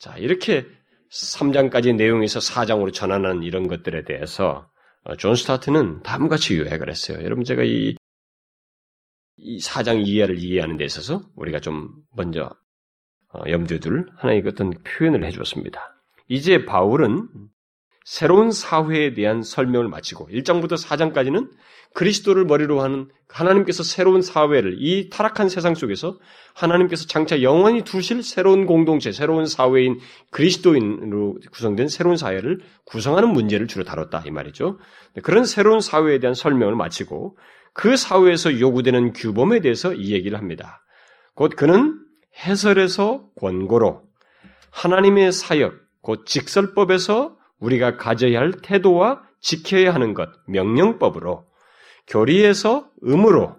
[0.00, 0.66] 자, 이렇게
[1.12, 4.68] 3장까지 내용에서 4장으로 전환하는 이런 것들에 대해서
[5.04, 7.22] 어, 존 스토트는 다음과 같이 요약을 했어요.
[7.22, 7.94] 여러분 제가 이,
[9.36, 12.50] 이 4장 이해를 이해하는 데 있어서 우리가 좀 먼저
[13.32, 15.80] 어, 염두에 둘 하나의 어떤 표현을 해주었습니다.
[16.28, 17.28] 이제 바울은
[18.04, 21.50] 새로운 사회에 대한 설명을 마치고 1장부터 4장까지는
[21.94, 26.18] 그리스도를 머리로 하는 하나님께서 새로운 사회를 이 타락한 세상 속에서
[26.54, 29.98] 하나님께서 장차 영원히 두실 새로운 공동체, 새로운 사회인
[30.30, 34.78] 그리스도인으로 구성된 새로운 사회를 구성하는 문제를 주로 다뤘다 이 말이죠.
[35.22, 37.36] 그런 새로운 사회에 대한 설명을 마치고
[37.74, 40.82] 그 사회에서 요구되는 규범에 대해서 이 얘기를 합니다.
[41.34, 41.98] 곧 그는
[42.44, 44.02] 해설에서 권고로
[44.70, 51.47] 하나님의 사역, 곧 직설법에서 우리가 가져야 할 태도와 지켜야 하는 것, 명령법으로,
[52.08, 53.56] 교리에서 음으로,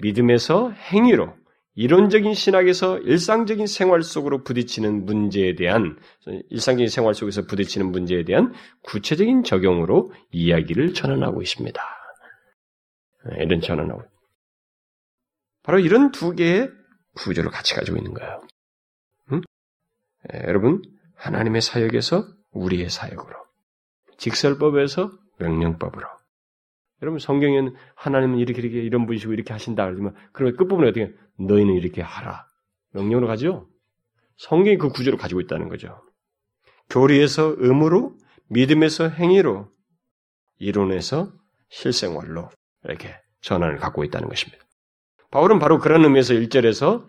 [0.00, 1.34] 믿음에서 행위로,
[1.76, 5.98] 이론적인 신학에서 일상적인 생활 속으로 부딪히는 문제에 대한,
[6.50, 11.82] 일상적인 생활 속에서 부딪히는 문제에 대한 구체적인 적용으로 이야기를 전환하고 있습니다.
[13.38, 14.04] 이런 전환하고.
[15.64, 16.70] 바로 이런 두 개의
[17.16, 18.40] 구조를 같이 가지고 있는 거예요.
[19.32, 19.40] 응?
[20.46, 20.82] 여러분,
[21.16, 23.34] 하나님의 사역에서 우리의 사역으로.
[24.18, 26.06] 직설법에서 명령법으로.
[27.04, 32.00] 여러분 성경에는 하나님은 이렇게 이렇게 이런 분이시고 이렇게 하신다 그러지만 그러면 끝부분에 어떻게 너희는 이렇게
[32.00, 32.46] 하라.
[32.92, 33.68] 명령으로 가죠.
[34.38, 36.02] 성경이 그 구조를 가지고 있다는 거죠.
[36.88, 38.16] 교리에서 음으로,
[38.48, 39.70] 믿음에서 행위로,
[40.58, 41.30] 이론에서
[41.68, 42.48] 실생활로
[42.84, 44.64] 이렇게 전환을 갖고 있다는 것입니다.
[45.30, 47.06] 바울은 바로 그런 의미에서 1절에서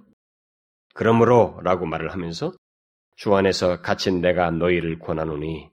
[0.93, 2.51] 그러므로 라고 말을 하면서
[3.15, 5.69] 주 안에서 갇힌 내가 너희를 권하노니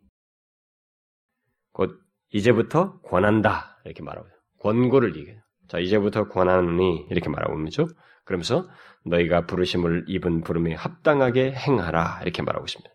[1.72, 4.26] 곧 이제부터 권한다 이렇게 말하고
[4.60, 5.40] 권고를 얘기해요.
[5.68, 7.86] 자 이제부터 권하노니 이렇게 말하고 있죠.
[8.24, 8.68] 그러면서
[9.04, 12.90] 너희가 부르심을 입은 부름에 합당하게 행하라 이렇게 말하고 있습니다.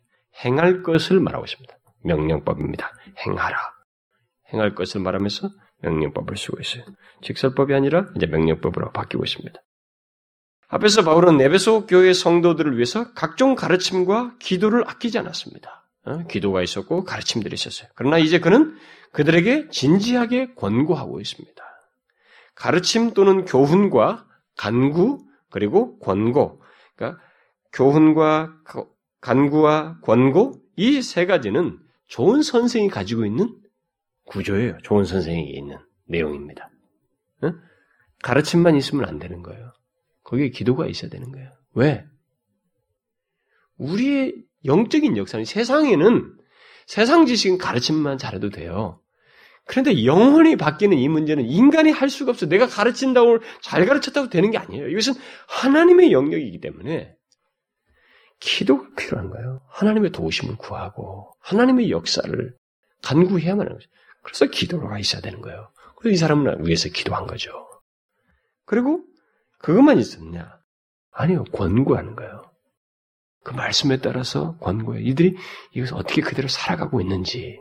[0.45, 1.77] 행할 것을 말하고 있습니다.
[2.03, 2.91] 명령법입니다.
[3.25, 3.57] 행하라.
[4.53, 5.49] 행할 것을 말하면서
[5.81, 6.85] 명령법을 쓰고 있어요.
[7.21, 9.59] 직설법이 아니라 이제 명령법으로 바뀌고 있습니다.
[10.69, 15.89] 앞에서 바울은 에베소 교회 성도들을 위해서 각종 가르침과 기도를 아끼지 않았습니다.
[16.05, 16.23] 어?
[16.27, 17.89] 기도가 있었고 가르침들이 있었어요.
[17.95, 18.75] 그러나 이제 그는
[19.11, 21.63] 그들에게 진지하게 권고하고 있습니다.
[22.55, 26.61] 가르침 또는 교훈과 간구 그리고 권고,
[26.95, 27.21] 그러니까
[27.71, 28.55] 교훈과
[29.21, 33.55] 간구와 권고 이 세 가지는 좋은 선생이 가지고 있는
[34.25, 34.77] 구조예요.
[34.83, 36.69] 좋은 선생에게 있는 내용입니다.
[37.43, 37.53] 어?
[38.23, 39.73] 가르침만 있으면 안 되는 거예요.
[40.23, 41.51] 거기에 기도가 있어야 되는 거예요.
[41.73, 42.05] 왜?
[43.77, 46.36] 우리의 영적인 역사는 세상에는
[46.87, 48.99] 세상 지식은 가르침만 잘해도 돼요.
[49.65, 52.45] 그런데 영혼이 바뀌는 이 문제는 인간이 할 수가 없어.
[52.45, 54.87] 내가 가르친다고 잘 가르쳤다고 되는 게 아니에요.
[54.87, 55.13] 이것은
[55.47, 57.13] 하나님의 영역이기 때문에
[58.39, 59.61] 기도가 필요한 거예요.
[59.69, 62.55] 하나님의 도우심을 구하고 하나님의 역사를
[63.03, 63.89] 간구해야만 하는 거죠.
[64.23, 65.69] 그래서 기도가 있어야 되는 거예요.
[65.97, 67.51] 그래서 이 사람은 위해서 기도한 거죠.
[68.65, 69.03] 그리고
[69.59, 70.57] 그것만 있었냐?
[71.11, 72.46] 아니요, 권고하는 거예요.
[73.47, 75.01] 그 말씀에 따라서 권고해.
[75.03, 75.37] 이들이
[75.71, 77.57] 이것을 어떻게 그대로 살아가고 있는지,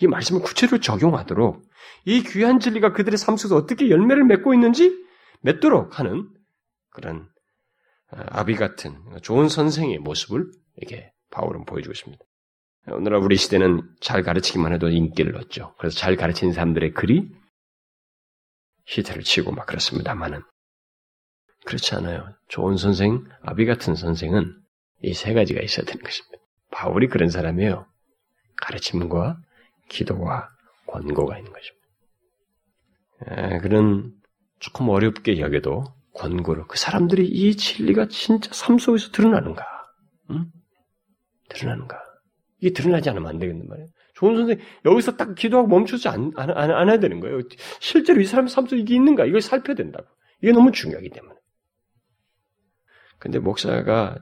[0.00, 1.62] 이 말씀을 구체적으로 적용하도록
[2.06, 4.92] 이 귀한 진리가 그들의 삶 속에서 어떻게 열매를 맺고 있는지
[5.42, 6.28] 맺도록 하는
[6.90, 7.28] 그런
[8.10, 12.24] 아, 아비 같은 좋은 선생의 모습을 이렇게 바울은 보여주고 있습니다.
[12.88, 15.76] 오늘날 우리 시대는 잘 가르치기만 해도 인기를 얻죠.
[15.78, 17.30] 그래서 잘 가르치는 사람들의 글이
[18.86, 20.42] 히트를 치고 막 그렇습니다만은
[21.64, 22.34] 그렇지 않아요.
[22.48, 24.59] 좋은 선생, 아비 같은 선생은
[25.02, 26.38] 이 세 가지가 있어야 되는 것입니다.
[26.70, 27.86] 바울이 그런 사람이에요.
[28.60, 29.38] 가르침과
[29.88, 30.48] 기도와
[30.86, 31.86] 권고가 있는 것입니다.
[33.28, 34.12] 에, 그런
[34.58, 35.84] 조금 어렵게 여겨도
[36.14, 39.64] 권고로 그 사람들이 이 진리가 진짜 삶 속에서 드러나는가?
[40.30, 40.46] 응?
[41.48, 41.98] 드러나는가?
[42.60, 43.88] 이게 드러나지 않으면 안 되겠는 말이에요.
[44.14, 47.40] 좋은 선생 여기서 딱 기도하고 멈추지 않, 안, 안, 안 되는 거예요.
[47.80, 49.24] 실제로 이 사람 삶 속에 이게 있는가?
[49.24, 50.06] 이걸 살펴야 된다고.
[50.42, 51.39] 이게 너무 중요하기 때문에.
[53.20, 54.16] 근데 목사가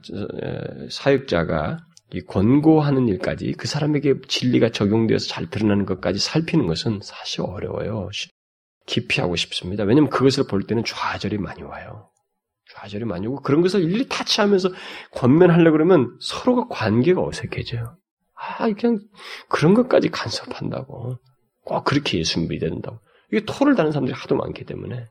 [0.91, 1.79] 사역자가
[2.13, 8.09] 이 권고하는 일까지 그 사람에게 진리가 적용되어서 잘 드러나는 것까지 살피는 것은 사실 어려워요.
[8.85, 9.83] 기피하고 싶습니다.
[9.83, 12.09] 왜냐하면 그것을 볼 때는 좌절이 많이 와요.
[12.71, 14.69] 좌절이 많이 오고 그런 것을 일일이 타치하면서
[15.11, 17.95] 권면하려 고 그러면 서로가 관계가 어색해져요.
[18.35, 18.99] 아, 그냥
[19.47, 21.17] 그런 것까지 간섭한다고.
[21.63, 22.99] 꼭 그렇게 예수 믿어야 된다고.
[23.31, 25.07] 이게 토를 다는 사람들이 하도 많기 때문에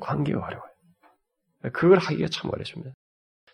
[0.00, 0.67] 관계가 어려워요.
[1.72, 2.92] 그걸 하기가 참 어렵습니다.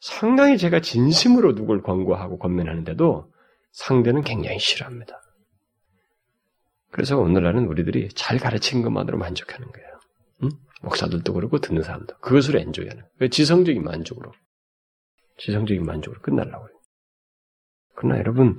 [0.00, 3.32] 상당히 제가 진심으로 누굴 권고하고 권면하는데도
[3.72, 5.20] 상대는 굉장히 싫어합니다.
[6.90, 9.88] 그래서 오늘날은 우리들이 잘 가르친 것만으로 만족하는 거예요.
[10.44, 10.48] 응?
[10.82, 13.02] 목사들도 그렇고 듣는 사람도 그것으로 엔조이하는.
[13.30, 14.32] 지성적인 만족으로,
[15.38, 16.78] 지성적인 만족으로 끝날라고 해요.
[17.96, 18.58] 그러나 여러분,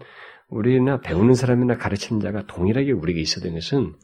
[0.49, 3.95] 우리나 배우는 사람이나 가르치는 자가 동일하게 우리에게 있어야 되는 것은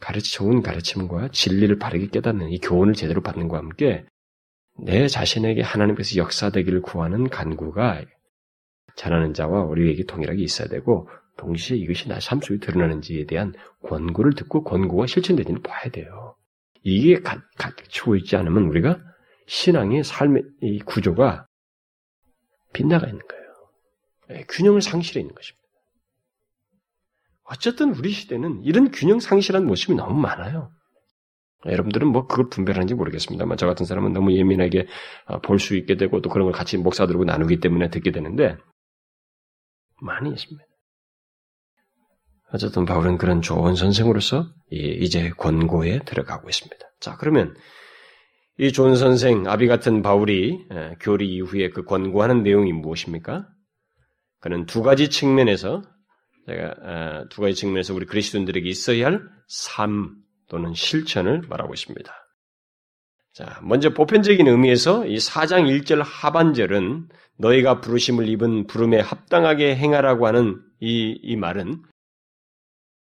[0.00, 4.04] 가르치 좋은 가르침과 진리를 바르게 깨닫는 이 교훈을 제대로 받는 것과 함께
[4.78, 8.04] 내 자신에게 하나님께서 역사되기를 구하는 간구가
[8.96, 13.52] 잘하는 자와 우리에게 동일하게 있어야 되고 동시에 이것이 나 삶 속에 드러나는지에 대한
[13.82, 16.36] 권고를 듣고 권고가 실천되지는 봐야 돼요.
[16.82, 17.20] 이게
[17.58, 19.00] 갖추고 있지 않으면 우리가
[19.46, 21.46] 신앙의 삶의 이 구조가
[22.72, 23.44] 빗나가 있는 거예요.
[24.30, 25.66] 예, 균형을 상실해 있는 것입니다.
[27.44, 30.72] 어쨌든 우리 시대는 이런 균형 상실한 모습이 너무 많아요.
[31.64, 34.86] 여러분들은 뭐 그걸 분별하는지 모르겠습니다만 저 같은 사람은 너무 예민하게
[35.26, 38.56] 어, 볼수 있게 되고 또 그런 걸 같이 목사들하고 나누기 때문에 듣게 되는데
[40.00, 40.64] 많이 있습니다.
[42.52, 46.76] 어쨌든 바울은 그런 좋은 선생으로서 이제 권고에 들어가고 있습니다.
[47.00, 47.56] 자 그러면
[48.58, 50.66] 이 좋은 선생 아비 같은 바울이
[51.00, 53.48] 교리 이후에 그 권고하는 내용이 무엇입니까?
[54.40, 55.82] 그는 두 가지 측면에서
[56.46, 62.12] 제가 두 가지 측면에서 우리 그리스도인들에게 있어야 할 삶 또는 실천을 말하고 있습니다.
[63.32, 70.62] 자, 먼저 보편적인 의미에서 이 4장 1절 하반절은 너희가 부르심을 입은 부름에 합당하게 행하라고 하는
[70.80, 71.82] 이, 이 말은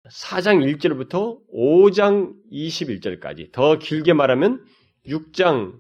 [0.08, 4.64] 4장 1절부터 5장 21절까지 더 길게 말하면
[5.06, 5.78] 6장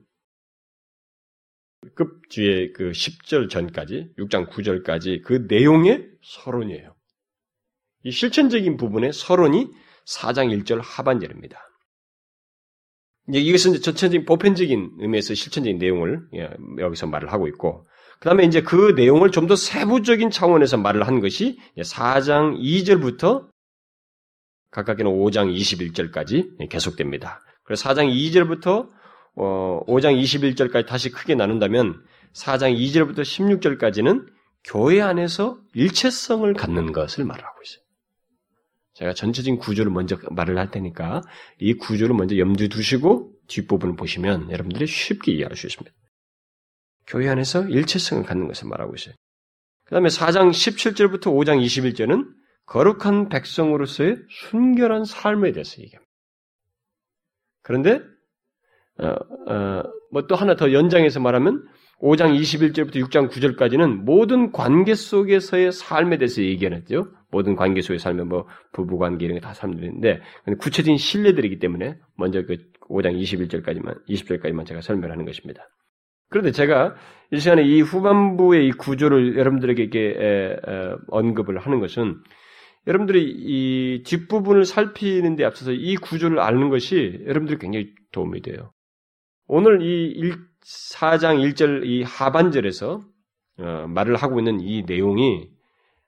[1.94, 6.94] 급 뒤에 그 10절 전까지 6장 9절까지 그 내용의 서론이에요.
[8.04, 9.70] 이 실천적인 부분의 서론이
[10.06, 11.58] 4장 1절 하반절입니다.
[13.32, 17.86] 이것은 전체적인 보편적인 의미에서 실천적인 내용을 예, 여기서 말을 하고 있고,
[18.18, 23.48] 그 다음에 이제 그 내용을 좀 더 세부적인 차원에서 말을 한 것이 4장 2절부터
[24.70, 27.40] 각각에는 5장 21절까지 계속됩니다.
[27.62, 28.88] 그래서 4장 2절부터
[29.36, 32.02] 5장 어, 21절까지 다시 크게 나눈다면
[32.32, 34.26] 4장 2절부터 16절까지는
[34.64, 37.83] 교회 안에서 일체성을 갖는 것을 말하고 있어요.
[38.94, 41.22] 제가 전체적인 구조를 먼저 말을 할 테니까
[41.58, 45.94] 이 구조를 먼저 염두에 두시고 뒷부분을 보시면 여러분들이 쉽게 이해할 수 있습니다.
[47.06, 49.14] 교회 안에서 일체성을 갖는 것을 말하고 있어요.
[49.84, 52.26] 그 다음에 4장 17절부터 5장 21절은
[52.66, 56.10] 거룩한 백성으로서의 순결한 삶에 대해서 얘기합니다.
[57.62, 58.00] 그런데
[58.98, 59.82] 어, 어,
[60.12, 61.66] 뭐 또 하나 더 연장해서 말하면
[62.00, 67.08] 5장 21절부터 6장 9절까지는 모든 관계 속에서의 삶에 대해서 얘기하는죠.
[67.34, 70.20] 모든 관계 속의 삶에 뭐 부부 관계 이런 게 다 사람들인데
[70.60, 72.56] 구체적인 신뢰들이기 때문에 먼저 그
[72.88, 75.68] 5장 21절까지만 20절까지만 제가 설명하는 것입니다.
[76.30, 76.94] 그런데 제가
[77.32, 80.56] 이 시간에 이 후반부의 이 구조를 여러분들에게 이렇게
[81.08, 82.22] 언급을 하는 것은
[82.86, 88.72] 여러분들이 이 뒷부분을 살피는 데 앞서서 이 구조를 아는 것이 여러분들이 굉장히 도움이 돼요.
[89.46, 93.04] 오늘 이 1, 4장 1절 이 하반절에서
[93.58, 95.48] 어, 말을 하고 있는 이 내용이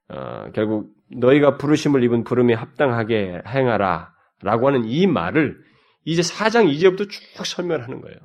[0.09, 5.59] 어, 결국 너희가 부르심을 입은 부름에 합당하게 행하라 라고 하는 이 말을
[6.04, 8.18] 이제 4장 2절부터 쭉 설명하는 거예요.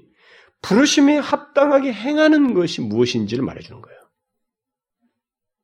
[0.62, 4.00] 부르심에 합당하게 행하는 것이 무엇인지를 말해주는 거예요.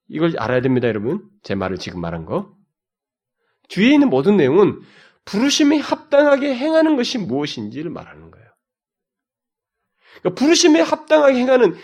[0.10, 1.28] 이걸 알아야 됩니다, 여러분.
[1.42, 2.54] 제 말을 지금 말한 거.
[3.70, 4.82] 뒤에 있는 모든 내용은
[5.26, 8.41] 부르심에 합당하게 행하는 것이 무엇인지를 말하는 거예요.
[10.20, 11.76] 그러니까 부르심에 합당하게 행하는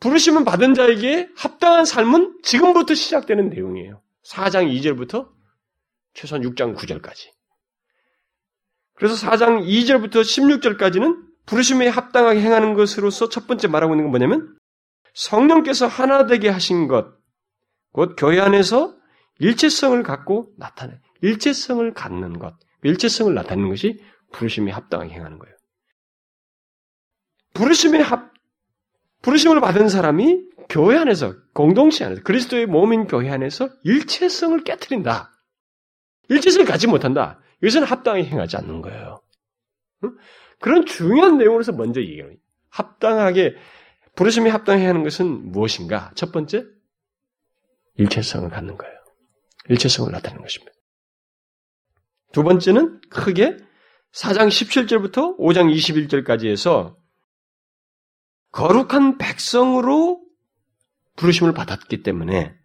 [0.00, 4.02] 부르심을 받은 자에게 합당한 삶은 지금부터 시작되는 내용이에요.
[4.24, 5.28] 4장 2절부터
[6.14, 7.30] 최소한 6장 9절까지.
[8.94, 14.56] 그래서 4장 2절부터 16절까지는 부르심에 합당하게 행하는 것으로서 첫 번째 말하고 있는 건 뭐냐면
[15.14, 17.14] 성령께서 하나 되게 하신 것,
[17.92, 18.96] 곧 교회 안에서
[19.38, 25.55] 일체성을 갖고 나타내, 일체성을 갖는 것, 일체성을 나타내는 것이 부르심에 합당하게 행하는 거예요.
[27.56, 28.34] 부르심에 합,
[29.22, 35.32] 부르심을 받은 사람이 교회 안에서, 공동체 안에서, 그리스도의 몸인 교회 안에서 일체성을 깨뜨린다.
[36.28, 37.40] 일체성을 갖지 못한다.
[37.62, 39.22] 이것은 합당하게 행하지 않는 거예요.
[40.60, 42.30] 그런 중요한 내용으로서 먼저 얘기해요.
[42.68, 43.56] 합당하게,
[44.16, 46.10] 부르심에 합당해 하는 것은 무엇인가?
[46.14, 46.66] 첫 번째,
[47.96, 48.94] 일체성을 갖는 거예요.
[49.70, 50.72] 일체성을 나타내는 것입니다.
[52.32, 53.56] 두 번째는 크게
[54.12, 56.98] 4장 17절부터 5장 21절까지 해서
[58.56, 60.24] 거룩한 백성으로
[61.16, 62.56] 부르심을 받았기 때문에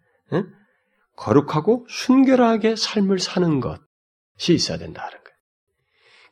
[1.16, 5.36] 거룩하고 순결하게 삶을 사는 것이 있어야 된다는 거예요.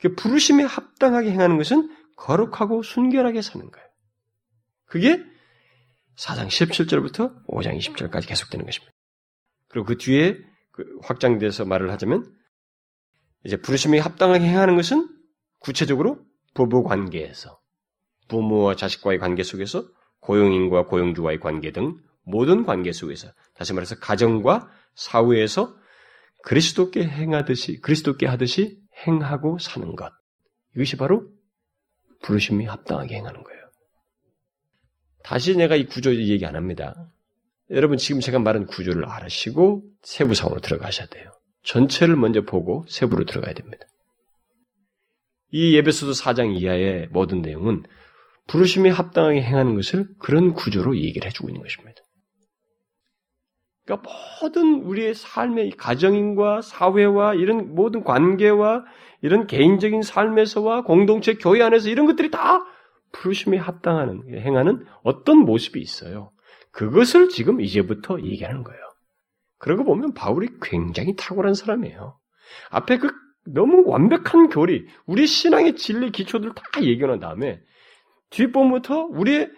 [0.00, 3.86] 그 부르심에 합당하게 행하는 것은 거룩하고 순결하게 사는 거예요.
[4.86, 5.22] 그게
[6.16, 8.94] 4장 17절부터 5장 20절까지 계속되는 것입니다.
[9.68, 10.38] 그리고 그 뒤에
[10.72, 12.34] 그 확장돼서 말을 하자면
[13.44, 15.06] 이제 부르심에 합당하게 행하는 것은
[15.58, 17.59] 구체적으로 부부 관계에서
[18.31, 19.85] 부모와 자식과의 관계 속에서
[20.20, 25.74] 고용인과 고용주와의 관계 등 모든 관계 속에서 다시 말해서 가정과 사회에서
[26.43, 30.12] 그리스도께 행하듯이 그리스도께 하듯이 행하고 사는 것
[30.74, 31.28] 이것이 바로
[32.22, 33.61] 부르심이 합당하게 행하는 거예요.
[35.22, 36.95] 다시 내가 이 구조 얘기 안 합니다.
[37.70, 41.31] 여러분 지금 제가 말한 구조를 알으시고 세부 상으로 들어가셔야 돼요.
[41.62, 43.87] 전체를 먼저 보고 세부로 들어가야 됩니다.
[45.53, 47.85] 이 예배소도 4장 이하의 모든 내용은
[48.51, 52.01] 부르심에 합당하게 행하는 것을 그런 구조로 얘기를 해주고 있는 것입니다.
[53.84, 54.11] 그러니까
[54.42, 58.84] 모든 우리의 삶의 가정인과 사회와 이런 모든 관계와
[59.22, 62.64] 이런 개인적인 삶에서와 공동체 교회 안에서 이런 것들이 다
[63.12, 66.32] 부르심에 합당하는 행하는 어떤 모습이 있어요.
[66.72, 68.80] 그것을 지금 이제부터 얘기하는 거예요.
[69.59, 72.18] 그러고 보면 바울이 굉장히 탁월한 사람이에요.
[72.70, 73.12] 앞에 그
[73.46, 77.61] 너무 완벽한 교리, 우리 신앙의 진리 기초들 다 얘기한 다음에
[78.31, 79.51] 뒷부분부터 우리의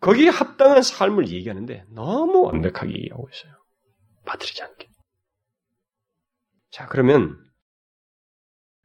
[0.00, 3.52] 거기에 합당한 삶을 얘기하는데 너무 완벽하게 얘기하고 있어요.
[4.26, 4.88] 빠뜨리지 않게.
[6.70, 7.38] 자, 그러면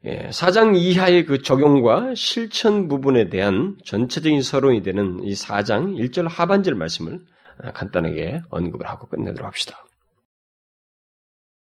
[0.04, 6.74] 예, 사장 이하의 그 적용과 실천 부분에 대한 전체적인 서론이 되는 이 4장 1절 하반절
[6.74, 7.20] 말씀을
[7.76, 9.86] 간단하게 언급을 하고 끝내도록 합시다.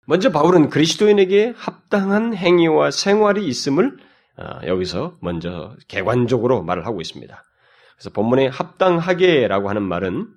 [0.06, 3.98] 먼저 바울은 그리스도인에게 합당한 행위와 생활이 있음을
[4.36, 7.42] 어, 여기서 먼저 개관적으로 말을 하고 있습니다.
[7.98, 10.28] 그래서 본문에 합당하게라고 하는 말은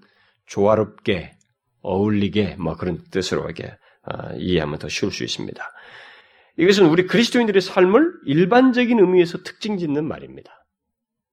[0.48, 1.34] 조화롭게,
[1.82, 5.64] 어울리게, 뭐 그런 뜻으로 이렇게 어, 이해하면 더 쉬울 수 있습니다.
[6.58, 10.52] 이것은 우리 그리스도인들의 삶을 일반적인 의미에서 특징 짓는 말입니다.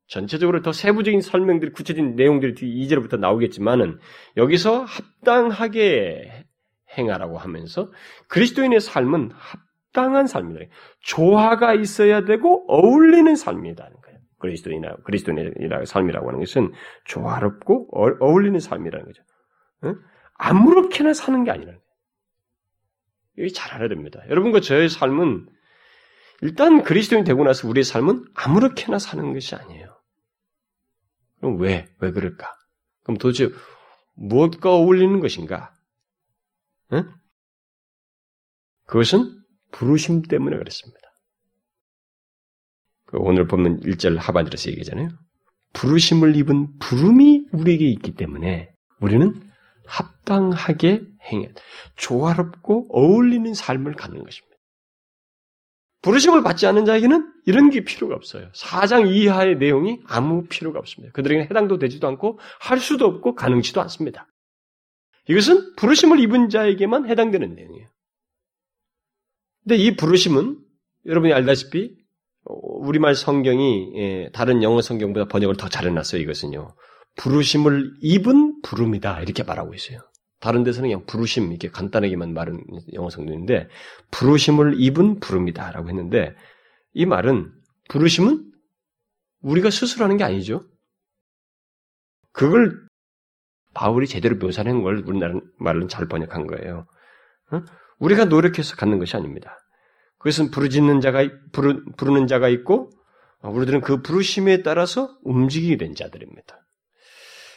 [0.07, 3.99] 전체적으로 더 세부적인 설명들이 구체적인 내용들이 뒤 2절부터 나오겠지만은
[4.37, 6.47] 여기서 합당하게
[6.97, 7.91] 행하라고 하면서
[8.29, 10.61] 그리스도인의 삶은 합당한 삶이다.
[11.01, 13.98] 조화가 있어야 되고 어울리는 거예요.
[14.39, 15.53] 그리스도인이나 그리스도인의
[15.87, 16.73] 삶이라고 하는 것은
[17.05, 19.23] 조화롭고 어, 어울리는 삶이라는 거죠.
[20.35, 21.89] 아무렇게나 사는 게 아니라는 거예요.
[23.39, 24.21] 이게 잘 알아야 됩니다.
[24.29, 25.49] 여러분과 저의 삶은
[26.41, 30.01] 일단 그리스도인 되고 나서 우리의 삶은 아무렇게나 사는 것이 아니에요.
[31.41, 31.89] 그럼 왜?
[32.01, 32.53] 왜 그럴까?
[33.03, 33.51] 그럼 도대체
[34.15, 35.75] 무엇과 어울리는 것인가?
[36.93, 37.13] 응?
[38.87, 39.39] 그것은
[39.73, 41.08] 부르심 때문에 그렇습니다.
[43.09, 45.09] 그 오늘 보면 1절 하반절에서 얘기잖아요.
[45.73, 49.35] 부르심을 입은 부름이 우리에게 있기 때문에 우리는
[49.87, 51.53] 합당하게 행해
[51.97, 54.57] 조화롭고 어울리는 삶을 갖는 것입니다.
[56.03, 58.51] 부르심을 받지 않는 자에게는 이런 게 필요가 없어요.
[58.53, 61.13] 4장 이하의 내용이 아무 필요가 없습니다.
[61.13, 64.29] 그들에게는 해당도 되지도 않고 할 수도 없고 가능치도 않습니다.
[65.29, 67.89] 이것은 부르심을 입은 자에게만 해당되는 내용이에요.
[69.65, 70.59] 근데 이 부르심은
[71.07, 71.98] 여러분이 알다시피
[72.49, 76.21] 우리말 성경이 예, 다른 영어 성경보다 번역을 더 잘해놨어요.
[76.23, 76.75] 이것은요.
[77.17, 80.01] 부르심을 입은 부름이다 이렇게 말하고 있어요.
[80.41, 82.61] 다른 데서는 그냥 부르심 이렇게 간단하게만 말은
[82.95, 83.69] 영어 성경인데
[84.13, 86.35] 부르심을 입은 부릅니다라고 했는데
[86.95, 87.53] 이 말은
[87.89, 88.45] 부르심은
[89.43, 90.63] 우리가 스스로 하는 게 아니죠.
[92.33, 92.87] 그걸
[93.75, 96.87] 바울이 제대로 묘사한 걸 우리나라 말은 잘 번역한 거예요.
[97.51, 97.63] 어?
[97.99, 99.57] 우리가 노력해서 갖는 것이 아닙니다.
[100.19, 102.91] 그것은 부르짖는 자가 부르, 부르는 자가 있고
[103.43, 106.67] 우리들은 그 부르심에 따라서 움직이게 된 자들입니다.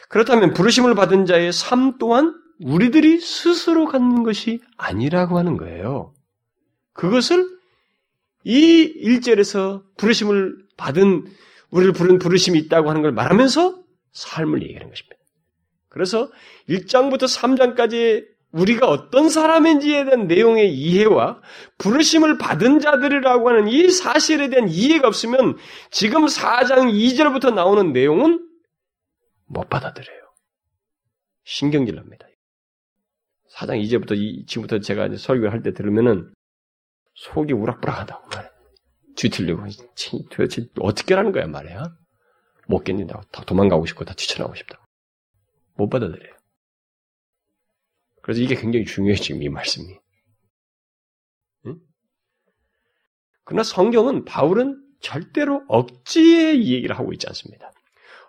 [0.09, 6.13] 그렇다면 부르심을 받은 자의 삶 또한 우리들이 스스로 갖는 것이 아니라고 하는 거예요.
[6.93, 7.47] 그것을
[8.43, 11.25] 이 일절에서 부르심을 받은
[11.71, 13.81] 우리를 부른 부르심이 있다고 하는 걸 말하면서
[14.11, 15.15] 삶을 얘기하는 것입니다.
[15.89, 16.29] 그래서
[16.69, 21.41] 1장부터 3장까지 우리가 어떤 사람인지에 대한 내용의 이해와
[21.77, 25.57] 부르심을 받은 자들이라고 하는 이 사실에 대한 이해가 없으면
[25.89, 28.47] 지금 4장 2절부터 나오는 내용은
[29.45, 30.19] 못 받아들여요.
[31.45, 32.27] 신경질 납니다.
[33.55, 36.33] 4장 2절부터 지금부터 제가 설교를 할 때 들으면은
[37.13, 38.49] 속이 우락부락하다고 말해.
[39.15, 39.63] 뒤틀리고
[40.31, 41.83] 도대체 어떻게 하는 거야 말이야.
[42.67, 44.83] 못 견딘다고 다 도망가고 싶고 다 뛰쳐나오고 싶다고.
[45.75, 46.33] 못 받아들여요.
[48.31, 49.93] 그래서 이게 굉장히 중요해 지금 이 말씀이.
[51.65, 51.79] 응?
[53.43, 57.73] 그러나 성경은 바울은 절대로 억지의 얘기를 하고 있지 않습니다.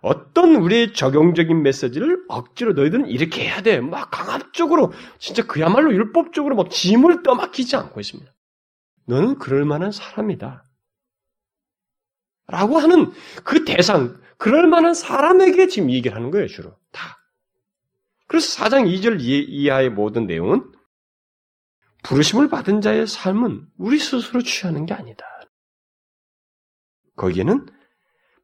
[0.00, 3.80] 어떤 우리의 적용적인 메시지를 억지로 너희들은 이렇게 해야 돼.
[3.80, 8.32] 막 강압적으로, 진짜 그야말로 율법적으로 막 짐을 떠맡기지 않고 있습니다.
[9.06, 10.64] 너는 그럴 만한 사람이다.
[12.48, 13.12] 라고 하는
[13.44, 16.76] 그 대상, 그럴 만한 사람에게 지금 얘기를 하는 거예요, 주로.
[16.90, 17.21] 다.
[18.32, 20.72] 그래서 4장 2절 이하의 모든 내용은
[22.02, 25.26] 부르심을 받은 자의 삶은 우리 스스로 취하는 게 아니다.
[27.16, 27.66] 거기에는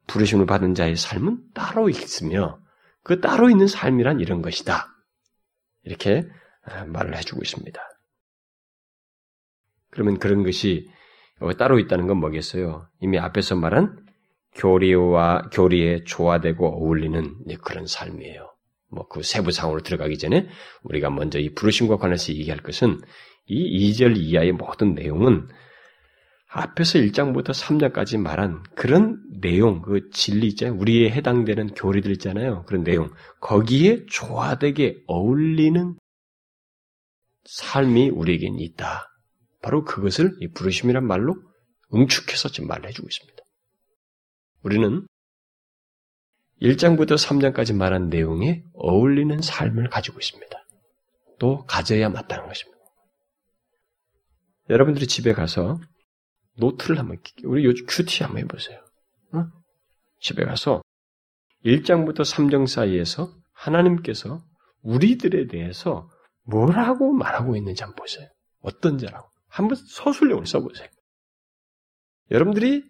[0.06, 2.60] 부르심을 받은 자의 삶은 따로 있으며
[3.02, 4.94] 그 따로 있는 삶이란 이런 것이다.
[5.84, 6.28] 이렇게
[6.64, 7.80] 아, 말을 해주고 있습니다.
[9.88, 10.86] 그러면 그런 것이
[11.56, 12.86] 따로 있다는 건 뭐겠어요?
[13.00, 14.04] 이미 앞에서 말한
[14.52, 18.57] 교리와 교리에 조화되고 어울리는 그런 삶이에요.
[18.90, 20.48] 뭐 그 세부 상으로 들어가기 전에
[20.82, 23.00] 우리가 먼저 이 부르심과 관해서 얘기할 것은
[23.46, 25.48] 이 2절 이하의 모든 내용은
[26.50, 30.78] 앞에서 1장부터 3장까지 말한 그런 내용, 그 진리 있잖아요.
[30.78, 32.64] 우리에 해당되는 교리들 있잖아요.
[32.64, 33.10] 그런 내용.
[33.40, 35.98] 거기에 조화되게 어울리는
[37.44, 39.08] 삶이 우리에겐 있다.
[39.60, 41.36] 바로 그것을 이 부르심이란 말로
[41.94, 43.42] 응축해서 지금 말해주고 있습니다.
[44.62, 45.06] 우리는
[46.60, 50.58] 1장부터 3장까지 말한 내용에 어울리는 삶을 가지고 있습니다.
[51.38, 52.78] 또 가져야 마땅한 것입니다.
[54.70, 55.78] 여러분들이 집에 가서
[56.56, 58.84] 노트를 한번 우리 요즘 큐티 한번 해보세요.
[59.32, 59.44] 어?
[60.20, 60.82] 집에 가서
[61.64, 64.42] 1장부터 3장 사이에서 하나님께서
[64.82, 66.08] 우리들에 대해서
[66.44, 68.28] 뭐라고 말하고 있는지 한번 보세요.
[68.60, 69.28] 어떤 자라고.
[69.48, 70.88] 한번 서술력을 써보세요.
[72.30, 72.84] 여러분들이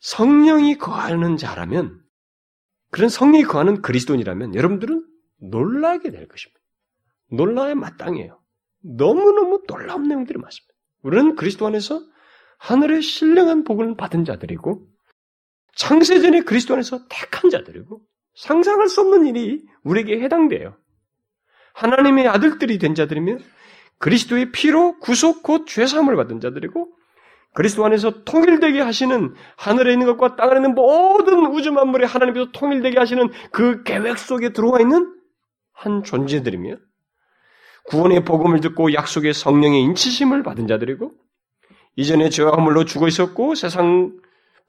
[0.00, 2.03] 성령이 거하는 자라면,
[2.94, 5.04] 그런 성령이 거하는 그리스도인이라면 여러분들은
[5.50, 6.60] 놀라게 될 것입니다.
[7.28, 8.40] 놀라야 마땅해요.
[8.84, 10.72] 너무너무 놀라운 내용들이 많습니다.
[11.02, 12.00] 우리는 그리스도 안에서
[12.58, 14.86] 하늘의 신령한 복을 받은 자들이고
[15.74, 18.00] 창세전에 그리스도 안에서 택한 자들이고
[18.36, 20.76] 상상할 수 없는 일이 우리에게 해당돼요.
[21.72, 23.40] 하나님의 아들들이 된 자들이면
[23.98, 26.93] 그리스도의 피로 구속 곧 죄사함을 받은 자들이고
[27.54, 32.98] 그리스도 안에서 통일되게 하시는 하늘에 있는 것과 땅 안에 있는 모든 우주 만물이 하나님께서 통일되게
[32.98, 35.14] 하시는 그 계획 속에 들어와 있는
[35.72, 36.76] 한 존재들이며
[37.84, 41.12] 구원의 복음을 듣고 약속의 성령의 인치심을 받은 자들이고
[41.96, 44.12] 이전에 죄와 허물로 죽어 있었고 세상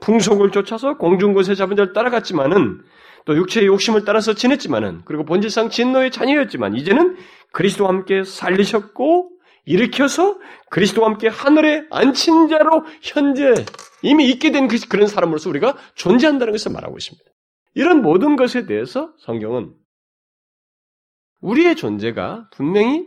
[0.01, 2.81] 풍속을 쫓아서 공중곳에 잡은 자를 따라갔지만은
[3.25, 7.17] 또 육체의 욕심을 따라서 지냈지만은 그리고 본질상 진노의 자녀였지만 이제는
[7.51, 9.31] 그리스도와 함께 살리셨고
[9.65, 10.37] 일으켜서
[10.69, 13.53] 그리스도와 함께 하늘에 앉힌 자로 현재
[14.01, 17.25] 이미 있게 된 그, 그런 사람으로서 우리가 존재한다는 것을 말하고 있습니다.
[17.73, 19.73] 이런 모든 것에 대해서 성경은
[21.41, 23.05] 우리의 존재가 분명히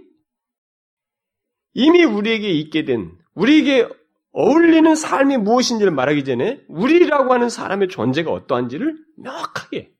[1.74, 3.88] 이미 우리에게 있게 된 우리에게
[4.32, 9.92] 어울리는 삶이 무엇인지를 말하기 전에 우리라고 하는 사람의 존재가 어떠한지를 명확하게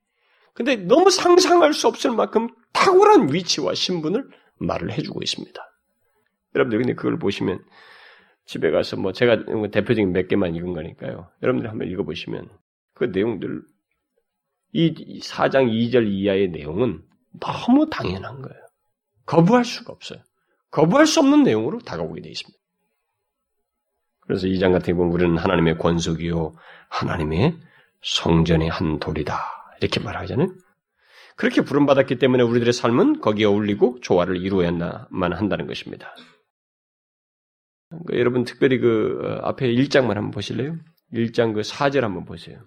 [0.55, 4.29] 근데 너무 상상할 수 없을 만큼 탁월한 위치와 신분을
[4.59, 5.68] 말을 해주고 있습니다.
[6.55, 7.65] 여러분들 근데 그걸 보시면
[8.47, 11.31] 집에 가서 뭐 제가 대표적인 몇 개만 읽은 거니까요.
[11.43, 12.49] 여러분들 한번 읽어보시면
[12.95, 13.63] 그 내용들
[14.73, 17.03] 이 4장 2절 이하의 내용은
[17.41, 18.61] 너무 당연한 거예요.
[19.27, 20.21] 거부할 수가 없어요.
[20.71, 22.59] 거부할 수 없는 내용으로 다가오게 되어 있습니다.
[24.21, 26.55] 그래서 이장 같은 경우는 우리는 하나님의 권속이요
[26.89, 27.59] 하나님의
[28.03, 29.39] 성전의 한 돌이다
[29.81, 30.49] 이렇게 말하잖아요.
[31.37, 36.15] 그렇게 부름받았기 때문에 우리들의 삶은 거기에 어울리고 조화를 이루어야만 한다는 것입니다.
[38.07, 40.77] 그 여러분 특별히 그 어, 앞에 1장만 한번 보실래요?
[41.13, 42.61] 1장 그 4절 한번 보세요.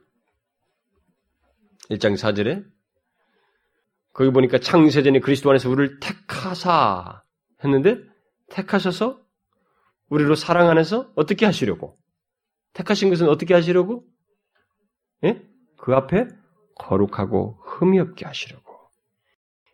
[1.89, 2.65] 1장 4절에
[4.13, 7.23] 거기 보니까 창세전에 그리스도 안에서 우리를 택하사
[7.63, 7.99] 했는데
[8.49, 9.21] 택하셔서
[10.09, 11.97] 우리로 사랑 안에서 어떻게 하시려고?
[12.73, 14.05] 택하신 것은 어떻게 하시려고?
[15.23, 15.41] 예?
[15.77, 16.27] 그 앞에
[16.75, 18.75] 거룩하고 흠이 없게 하시려고.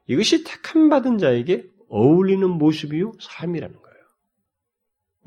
[0.07, 3.86] 이것이 택함 받은 자에게 어울리는 모습이요 삶이라는 거예요.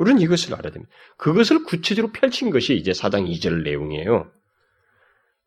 [0.01, 0.91] 우리는 이것을 알아야 됩니다.
[1.19, 4.33] 그것을 구체적으로 펼친 것이 이제 사장 2절 내용이에요.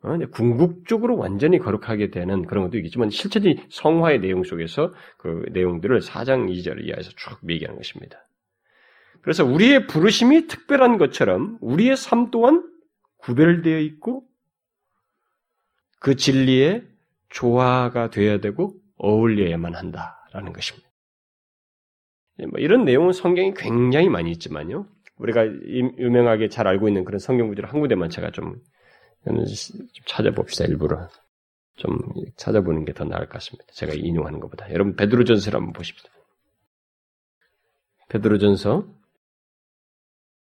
[0.04, 6.52] 어, 궁극적으로 완전히 거룩하게 되는 그런 것도 있겠지만 실제로 성화의 내용 속에서 그 내용들을 4장
[6.52, 8.28] 2절 이하에서 쭉 얘기하는 것입니다.
[9.22, 12.64] 그래서 우리의 부르심이 특별한 것처럼 우리의 삶 또한
[13.18, 14.24] 구별되어 있고
[16.00, 16.84] 그 진리에
[17.30, 20.93] 조화가 되어야 되고 어울려야만 한다라는 것입니다.
[22.40, 24.88] 예, 뭐 이런 내용은 성경이 굉장히 많이 있지만요.
[25.18, 28.60] 우리가 유명하게 잘 알고 있는 그런 성경 구절을 한 군데만 제가 좀
[30.06, 30.66] 찾아봅시다.
[30.66, 31.08] 일부러
[31.76, 31.98] 좀
[32.36, 33.66] 찾아보는 게 더 나을 것 같습니다.
[33.74, 34.72] 제가 인용하는 것보다.
[34.72, 36.10] 여러분 베드로전서를 한번 보십시다.
[38.10, 38.88] 베드로전서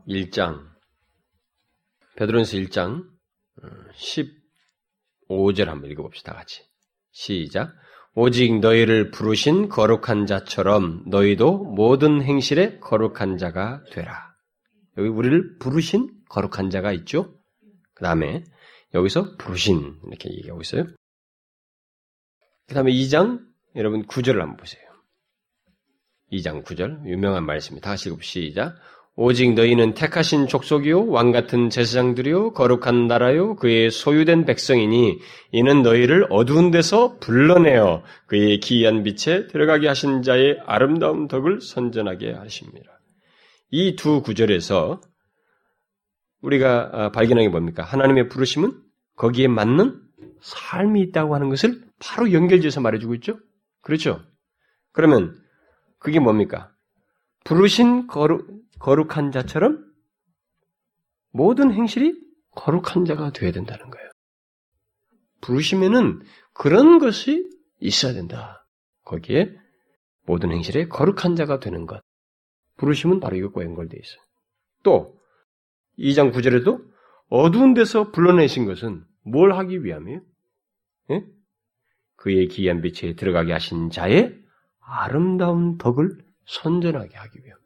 [0.09, 0.67] 1장
[2.17, 3.05] 베드로전서 1장
[5.29, 6.33] 15절 어, 한번 읽어봅시다.
[6.33, 6.65] 같이
[7.11, 7.75] 시작.
[8.15, 14.35] 오직 너희를 부르신 거룩한 자처럼 너희도 모든 행실에 거룩한 자가 되라.
[14.99, 17.35] 여기 우리를 부르신 거룩한 자가 있죠?
[17.95, 18.45] 그 다음에
[18.95, 20.87] 여기서 부르신 이렇게 얘기하고 있어요.
[22.67, 23.41] 그 다음에 2장
[23.77, 24.83] 여러분 9절을 한번 보세요.
[26.33, 27.91] 2장 9절 유명한 말씀입니다.
[27.91, 28.77] 다시 읽읍시다.
[29.17, 35.19] 오직 너희는 택하신 족속이요 왕 같은 제사장들이요 거룩한 나라요 그의 소유된 백성이니
[35.53, 43.01] 이는 너희를 어두운 데서 불러내어 그의 기이한 빛에 들어가게 하신 자의 아름다운 덕을 선전하게 하십니다.
[43.71, 45.01] 이 두 구절에서
[46.41, 47.83] 우리가 아, 발견한 게 뭡니까?
[47.83, 48.73] 하나님의 부르심은
[49.17, 50.01] 거기에 맞는
[50.41, 53.39] 삶이 있다고 하는 것을 바로 연결지어서 말해주고 있죠.
[53.83, 54.21] 그렇죠?
[54.93, 55.37] 그러면
[55.99, 56.73] 그게 뭡니까?
[57.45, 58.49] 부르신 거룩,
[58.81, 59.85] 거룩한 자처럼
[61.33, 62.19] 모든 행실이
[62.53, 64.11] 거룩한 자가 되어야 된다는 거예요.
[65.41, 66.21] 부르시면은
[66.53, 68.67] 그런 것이 있어야 된다.
[69.05, 69.55] 거기에
[70.27, 72.03] 모든 행실에 거룩한 자가 되는 것.
[72.77, 74.21] 부르심은 바로 이것과 연결되어 있어요.
[74.83, 75.19] 또
[75.99, 76.83] 2장 9절에도
[77.29, 80.21] 어두운 데서 불러내신 것은 뭘 하기 위함이에요?
[81.11, 81.25] 예?
[82.17, 84.39] 그의 기이한 빛에 들어가게 하신 자의
[84.81, 87.59] 아름다운 덕을 선전하게 하기 위함.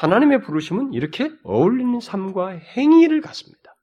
[0.00, 3.76] 하나님의 부르심은 이렇게 어울리는 삶과 행위를 갖습니다.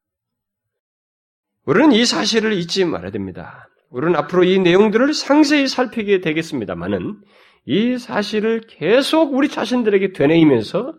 [1.64, 3.68] 우리는 이 사실을 잊지 말아야 됩니다.
[3.92, 7.22] 우리는 앞으로 이 내용들을 상세히 살피게 되겠습니다만은
[7.66, 10.96] 이 사실을 계속 우리 자신들에게 되뇌이면서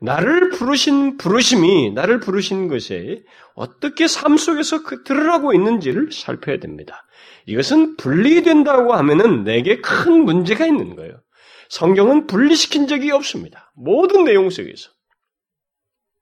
[0.00, 3.22] 나를 부르신 부르심이 나를 부르신 것에
[3.54, 7.06] 어떻게 삶 속에서 그 드러나고 있는지를 살펴야 됩니다.
[7.46, 11.20] 이것은 분리된다고 하면은 내게 큰 문제가 있는 거예요.
[11.68, 13.65] 성경은 분리시킨 적이 없습니다.
[13.76, 14.90] 모든 내용 속에서.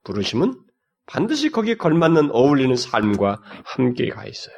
[0.03, 0.61] 부르심은
[1.07, 4.55] 반드시 거기에 걸맞는 어울리는 삶과 함께 가 있어요.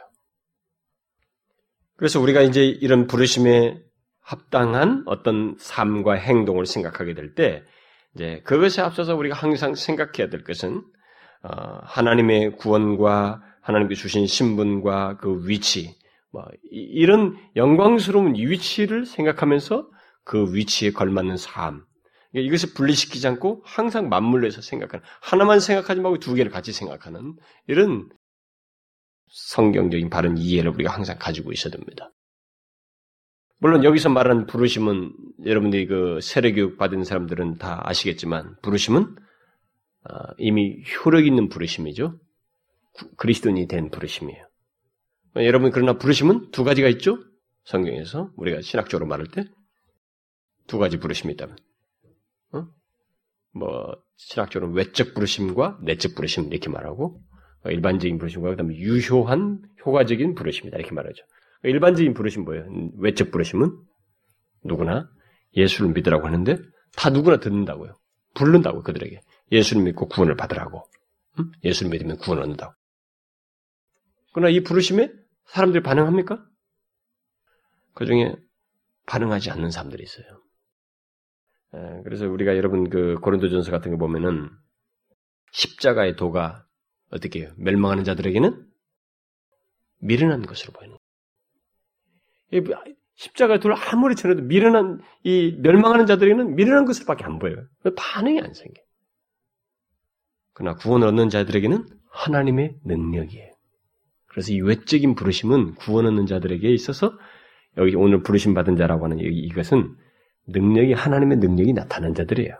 [1.95, 3.81] 그래서 우리가 이제 이런 부르심에
[4.21, 7.63] 합당한 어떤 삶과 행동을 생각하게 될 때,
[8.13, 10.83] 이제 그것에 앞서서 우리가 항상 생각해야 될 것은
[11.43, 15.95] 어, 하나님의 구원과 하나님께 주신 신분과 그 위치,
[16.31, 19.89] 뭐 이런 영광스러운 위치를 생각하면서
[20.23, 21.85] 그 위치에 걸맞는 삶.
[22.31, 27.35] 그러니까 이것을 분리시키지 않고 항상 맞물려서 생각하는, 하나만 생각하지 말고 두 개를 같이 생각하는
[27.67, 28.09] 이런
[29.29, 32.11] 성경적인 바른 이해를 우리가 항상 가지고 있어야 됩니다.
[33.59, 35.13] 물론 여기서 말하는 부르심은
[35.45, 39.15] 여러분들이 그 세례 교육 받은 사람들은 다 아시겠지만 부르심은
[40.09, 42.19] 어, 이미 효력 있는 부르심이죠.
[43.17, 44.47] 그리스도인이 된 부르심이에요.
[45.37, 47.17] 여러분 그러나 부르심은 두 가지가 있죠.
[47.65, 49.43] 성경에서 우리가 신학적으로 말할 때
[50.67, 51.57] 두 가지 부르심이 있다면, 어?
[53.53, 57.21] 뭐 신학적으로 외적 부르심과 내적 부르심 이렇게 말하고
[57.65, 61.23] 어, 일반적인 부르심과 그다음에 유효한 효과적인 부르심이다 이렇게 말하죠.
[61.63, 62.65] 일반적인 부르심 뭐예요?
[62.97, 63.71] 외적 부르심은
[64.63, 65.09] 누구나
[65.55, 66.57] 예수를 믿으라고 하는데
[66.95, 67.95] 다 누구나 듣는다고요.
[68.33, 69.19] 부른다고 그들에게
[69.51, 70.83] 예수를 믿고 구원을 받으라고.
[71.39, 71.51] 응?
[71.63, 72.73] 예수를 믿으면 구원을 얻는다고.
[74.33, 75.11] 그러나 이 부르심에
[75.45, 76.43] 사람들이 반응합니까?
[77.93, 78.35] 그 중에
[79.07, 80.25] 반응하지 않는 사람들이 있어요.
[82.03, 84.49] 그래서 우리가 여러분 그 고린도전서 같은 거 보면은
[85.51, 86.65] 십자가의 도가
[87.09, 87.51] 어떻게 해요?
[87.57, 88.65] 멸망하는 자들에게는
[89.99, 90.97] 미련한 것으로 보이는
[93.15, 97.65] 십자가 둘 아무리 쳐도 미련한 이 멸망하는 자들에게는 미련한 것을밖에 안 보여요.
[97.95, 98.81] 반응이 안 생겨.
[100.53, 103.53] 그러나 구원을 얻는 자들에게는 하나님의 능력이에요.
[104.27, 107.17] 그래서 이 외적인 부르심은 구원 얻는 자들에게 있어서
[107.77, 109.95] 여기 오늘 부르심 받은 자라고 하는 이것은
[110.47, 112.55] 능력이 하나님의 능력이 나타난 자들이에요.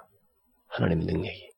[0.67, 1.51] 하나님의 능력이.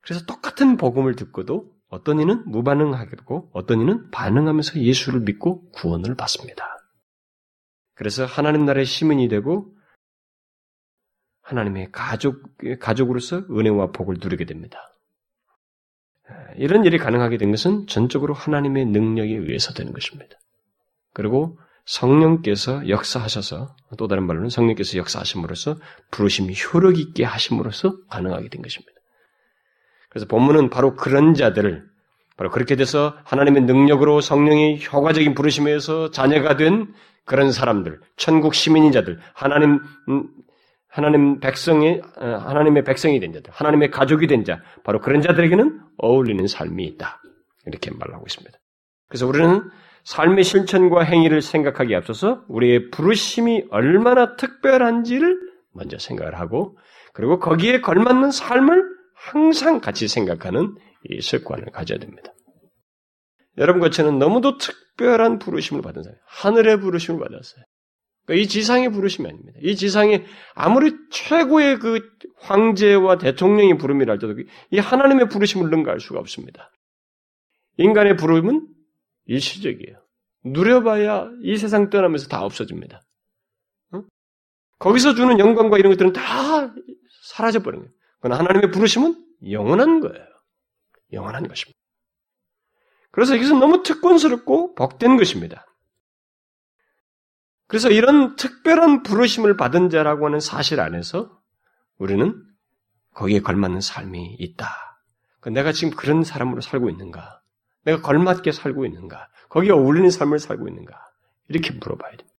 [0.00, 6.64] 그래서 똑같은 복음을 듣고도 어떤 이는 무반응하겠고 어떤 이는 반응하면서 예수를 믿고 구원을 받습니다.
[7.94, 9.74] 그래서 하나님 나라의 시민이 되고
[11.42, 12.42] 하나님의 가족
[12.80, 14.78] 가족으로서 은혜와 복을 누리게 됩니다.
[16.56, 20.36] 이런 일이 가능하게 된 것은 전적으로 하나님의 능력에 의해서 되는 것입니다.
[21.12, 25.76] 그리고 성령께서 역사하셔서 또 다른 말로는 성령께서 역사하심으로써
[26.10, 28.92] 부르심이 효력 있게 하심으로써 가능하게 된 것입니다.
[30.10, 31.84] 그래서 본문은 바로 그런 자들을
[32.36, 36.92] 바로 그렇게 돼서 하나님의 능력으로 성령의 효과적인 부르심에 의해서 자녀가 된
[37.24, 40.28] 그런 사람들, 천국 시민인 자들, 하나님 음,
[40.88, 46.46] 하나님 백성의 어, 하나님의 백성이 된 자들, 하나님의 가족이 된 자, 바로 그런 자들에게는 어울리는
[46.46, 47.20] 삶이 있다.
[47.66, 48.58] 이렇게 말하고 있습니다.
[49.08, 49.62] 그래서 우리는
[50.06, 55.36] 삶의 실천과 행위를 생각하기에 앞서서 우리의 부르심이 얼마나 특별한지를
[55.72, 56.78] 먼저 생각을 하고
[57.12, 58.84] 그리고 거기에 걸맞는 삶을
[59.14, 60.76] 항상 같이 생각하는
[61.08, 62.32] 이 습관을 가져야 됩니다.
[63.58, 67.64] 여러분과 저는 너무도 특별한 부르심을 받은 사람, 하늘의 부르심을 받았어요.
[68.26, 69.58] 그러니까 이 지상의 부르심이 아닙니다.
[69.60, 72.00] 이 지상에 아무리 최고의 그
[72.38, 74.40] 황제와 대통령의 부름이라 할지라도
[74.70, 76.70] 이 하나님의 부르심을 능가할 수가 없습니다.
[77.78, 78.75] 인간의 부름은
[79.26, 80.02] 일시적이에요.
[80.44, 83.02] 누려봐야 이 세상 떠나면서 다 없어집니다.
[83.92, 84.02] 어?
[84.78, 86.72] 거기서 주는 영광과 이런 것들은 다
[87.24, 87.92] 사라져버린 거예요.
[88.20, 90.26] 그러나 하나님의 부르심은 영원한 거예요.
[91.12, 91.78] 영원한 것입니다.
[93.10, 95.66] 그래서 이것은 너무 특권스럽고 복된 것입니다.
[97.66, 101.40] 그래서 이런 특별한 부르심을 받은 자라고 하는 사실 안에서
[101.98, 102.34] 우리는
[103.14, 104.68] 거기에 걸맞는 삶이 있다.
[105.40, 107.35] 그러니까 내가 지금 그런 사람으로 살고 있는가?
[107.86, 109.28] 내가 걸맞게 살고 있는가?
[109.48, 111.00] 거기에 어울리는 삶을 살고 있는가?
[111.48, 112.36] 이렇게 물어봐야 됩니다.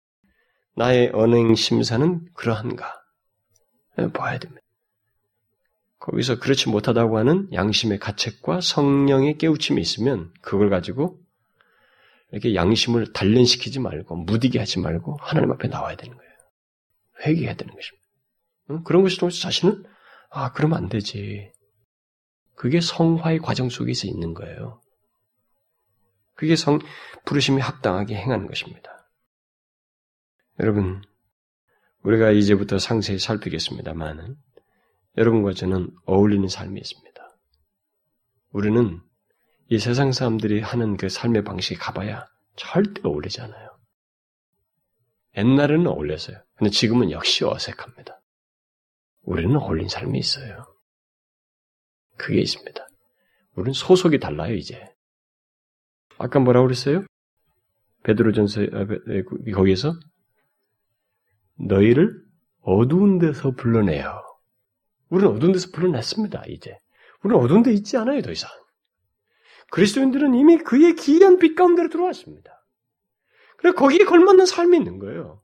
[0.75, 2.93] 나의 언행 심사는 그러한가?
[3.97, 4.61] 네, 봐야 됩니다.
[6.01, 11.21] 거기서 그렇지 못하다고 하는 양심의 가책과 성령의 깨우침이 있으면 그걸 가지고
[12.33, 16.33] 이렇게 양심을 단련시키지 말고 무디게 하지 말고 하나님 앞에 나와야 되는 거예요.
[17.25, 18.07] 회개해야 되는 것입니다.
[18.71, 18.85] 응?
[18.85, 19.85] 그런 것을 통해서 자신은
[20.31, 21.53] 아 그러면 안 되지.
[22.57, 24.81] 그게 성화의 과정 속에서 있는 거예요.
[26.37, 26.79] 그게 성,
[27.25, 29.11] 부르심이 합당하게 행하는 것입니다.
[30.61, 31.03] 여러분,
[32.03, 34.37] 우리가 이제부터 상세히 살피겠습니다만은,
[35.17, 37.37] 여러분과 저는 어울리는 삶이 있습니다.
[38.51, 39.01] 우리는
[39.69, 43.77] 이 세상 사람들이 하는 그 삶의 방식이 가봐야 절대 어울리지 않아요.
[45.37, 46.43] 옛날에는 어울렸어요.
[46.55, 48.23] 근데 지금은 역시 어색합니다.
[49.23, 50.65] 우리는 어울린 삶이 있어요.
[52.17, 52.87] 그게 있습니다.
[53.55, 54.96] 우리는 소속이 달라요, 이제.
[56.19, 57.05] 아까 뭐라고 그랬어요?
[58.05, 58.87] 베드로전서 아,
[59.55, 59.95] 거기에서
[61.59, 62.23] 너희를
[62.63, 64.23] 어두운 데서 불러내요.
[65.09, 66.45] 우리는 어두운 데서 불러냈습니다.
[66.49, 66.79] 이제
[67.23, 68.51] 우리는 어두운 데 있지 않아요, 더 이상.
[69.71, 72.65] 그리스도인들은 이미 그의 기이한 빛 가운데로 들어왔습니다.
[73.59, 75.43] 그래 거기에 걸맞는 삶이 있는 거예요.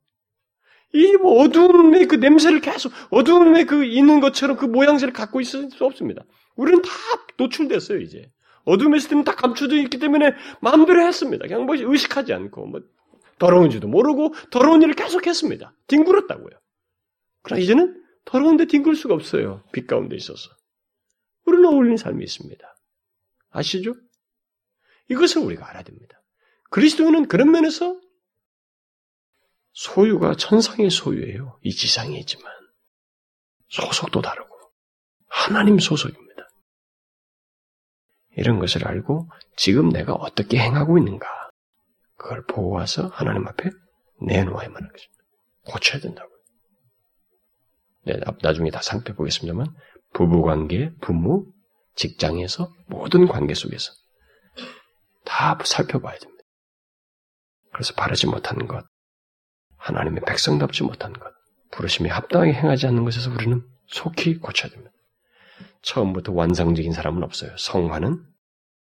[0.94, 5.84] 이 뭐 어두움의 그 냄새를 계속 어두움의 그 있는 것처럼 그 모양새를 갖고 있을 수
[5.86, 6.22] 없습니다.
[6.54, 6.90] 우리는 다
[7.38, 8.30] 노출됐어요 이제.
[8.64, 11.46] 어둠에서 때문에 다 감춰져 있기 때문에 마음대로 했습니다.
[11.46, 12.80] 그냥 뭐 의식하지 않고 뭐
[13.38, 15.74] 더러운지도 모르고 더러운 일을 계속했습니다.
[15.88, 16.56] 뒹굴었다고요.
[17.42, 19.64] 그러나 이제는 더러운데 뒹굴 수가 없어요.
[19.72, 20.50] 빛 가운데 있어서.
[21.44, 22.76] 우리는 어울리는 삶이 있습니다.
[23.50, 23.94] 아시죠?
[25.10, 26.22] 이것을 우리가 알아야 됩니다.
[26.70, 28.00] 그리스도인은 그런 면에서
[29.72, 31.58] 소유가 천상의 소유예요.
[31.62, 32.52] 이 지상에 있지만
[33.68, 34.48] 소속도 다르고
[35.28, 36.31] 하나님 소속입니다.
[38.36, 41.26] 이런 것을 알고 지금 내가 어떻게 행하고 있는가
[42.16, 43.70] 그걸 보고 와서 하나님 앞에
[44.22, 45.22] 내놓아야만 하는 것입니다.
[45.66, 46.32] 고쳐야 된다고요.
[48.04, 49.66] 네, 나중에 다 살펴보겠습니다만
[50.12, 51.46] 부부 관계, 부모,
[51.94, 53.92] 직장에서 모든 관계 속에서
[55.24, 56.44] 다 살펴봐야 됩니다.
[57.72, 58.84] 그래서 바르지 못한 것,
[59.76, 61.32] 하나님의 백성답지 못한 것,
[61.70, 64.92] 부르심이 합당하게 행하지 않는 것에서 우리는 속히 고쳐야 됩니다.
[65.82, 67.50] 처음부터 완성적인 사람은 없어요.
[67.56, 68.22] 성화는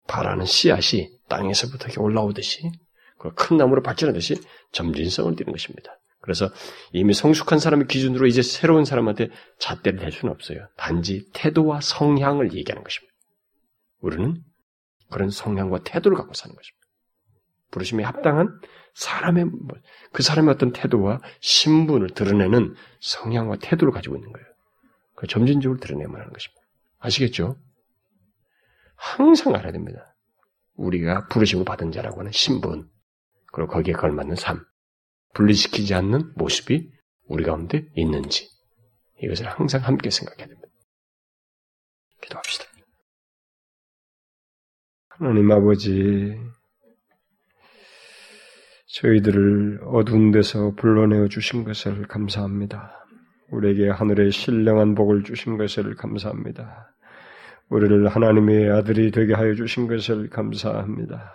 [0.07, 2.71] 바라는 씨앗이 땅에서부터 이렇게 올라오듯이
[3.17, 4.35] 그큰 나무로 발전하듯이
[4.71, 5.97] 점진성을 띠는 것입니다.
[6.19, 6.49] 그래서
[6.93, 10.67] 이미 성숙한 사람의 기준으로 이제 새로운 사람한테 잣대를 댈 수는 없어요.
[10.77, 13.13] 단지 태도와 성향을 얘기하는 것입니다.
[13.99, 14.41] 우리는
[15.11, 16.87] 그런 성향과 태도를 갖고 사는 것입니다.
[17.71, 18.57] 부르심에 합당한
[18.93, 19.77] 사람의 뭐,
[20.11, 24.47] 그 사람의 어떤 태도와 신분을 드러내는 성향과 태도를 가지고 있는 거예요.
[25.15, 26.62] 그 점진적으로 드러내만 하는 것입니다.
[27.03, 27.57] 아시겠죠?
[28.95, 30.15] 항상 알아야 됩니다.
[30.75, 32.89] 우리가 부르심을 받은 자라고 하는 신분,
[33.51, 34.65] 그리고 거기에 걸맞는 삶,
[35.33, 36.89] 분리시키지 않는 모습이
[37.25, 38.49] 우리 가운데 있는지,
[39.21, 40.69] 이것을 항상 함께 생각해야 됩니다.
[42.21, 42.65] 기도합시다.
[45.09, 46.39] 하나님 아버지,
[48.87, 53.02] 저희들을 어두운 데서 불러내어 주신 것을 감사합니다.
[53.53, 56.93] 우리에게 하늘의 신령한 복을 주신 것을 감사합니다.
[57.69, 61.33] 우리를 하나님의 아들이 되게 하여 주신 것을 감사합니다.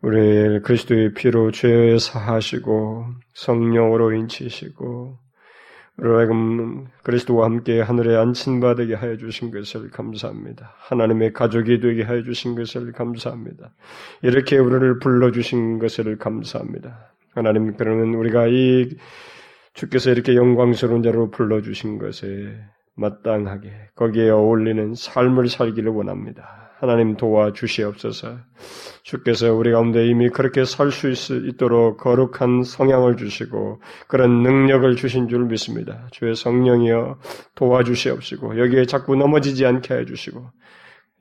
[0.00, 5.18] 우리 그리스도의 피로 죄 사하시고 성령으로 인치시고
[5.96, 6.32] 우리가
[7.02, 10.74] 그리스도와 함께 하늘에 안친받게 하여 주신 것을 감사합니다.
[10.78, 13.72] 하나님의 가족이 되게 하여 주신 것을 감사합니다.
[14.22, 17.12] 이렇게 우리를 불러 주신 것을 감사합니다.
[17.34, 18.90] 하나님, 그러면 우리가 이
[19.78, 22.52] 주께서 이렇게 영광스러운 자로 불러주신 것에
[22.96, 26.72] 마땅하게 거기에 어울리는 삶을 살기를 원합니다.
[26.80, 28.38] 하나님 도와 주시옵소서.
[29.04, 31.10] 주께서 우리 가운데 이미 그렇게 살 수
[31.46, 36.08] 있도록 거룩한 성향을 주시고 그런 능력을 주신 줄 믿습니다.
[36.10, 37.20] 주의 성령이여
[37.54, 40.44] 도와주시옵시고 여기에 자꾸 넘어지지 않게 해주시고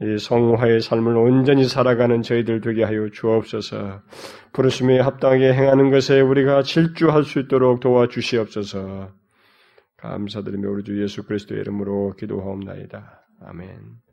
[0.02, 4.02] 이 성화의 삶을 온전히 살아가는 저희들 되게 하여 주옵소서.
[4.54, 9.12] 부르심에 합당하게 행하는 것에 우리가 질주할 수 있도록 도와주시옵소서.
[9.98, 13.26] 감사드리며 우리 주 예수 그리스도의 이름으로 기도하옵나이다.
[13.42, 14.07] 아멘.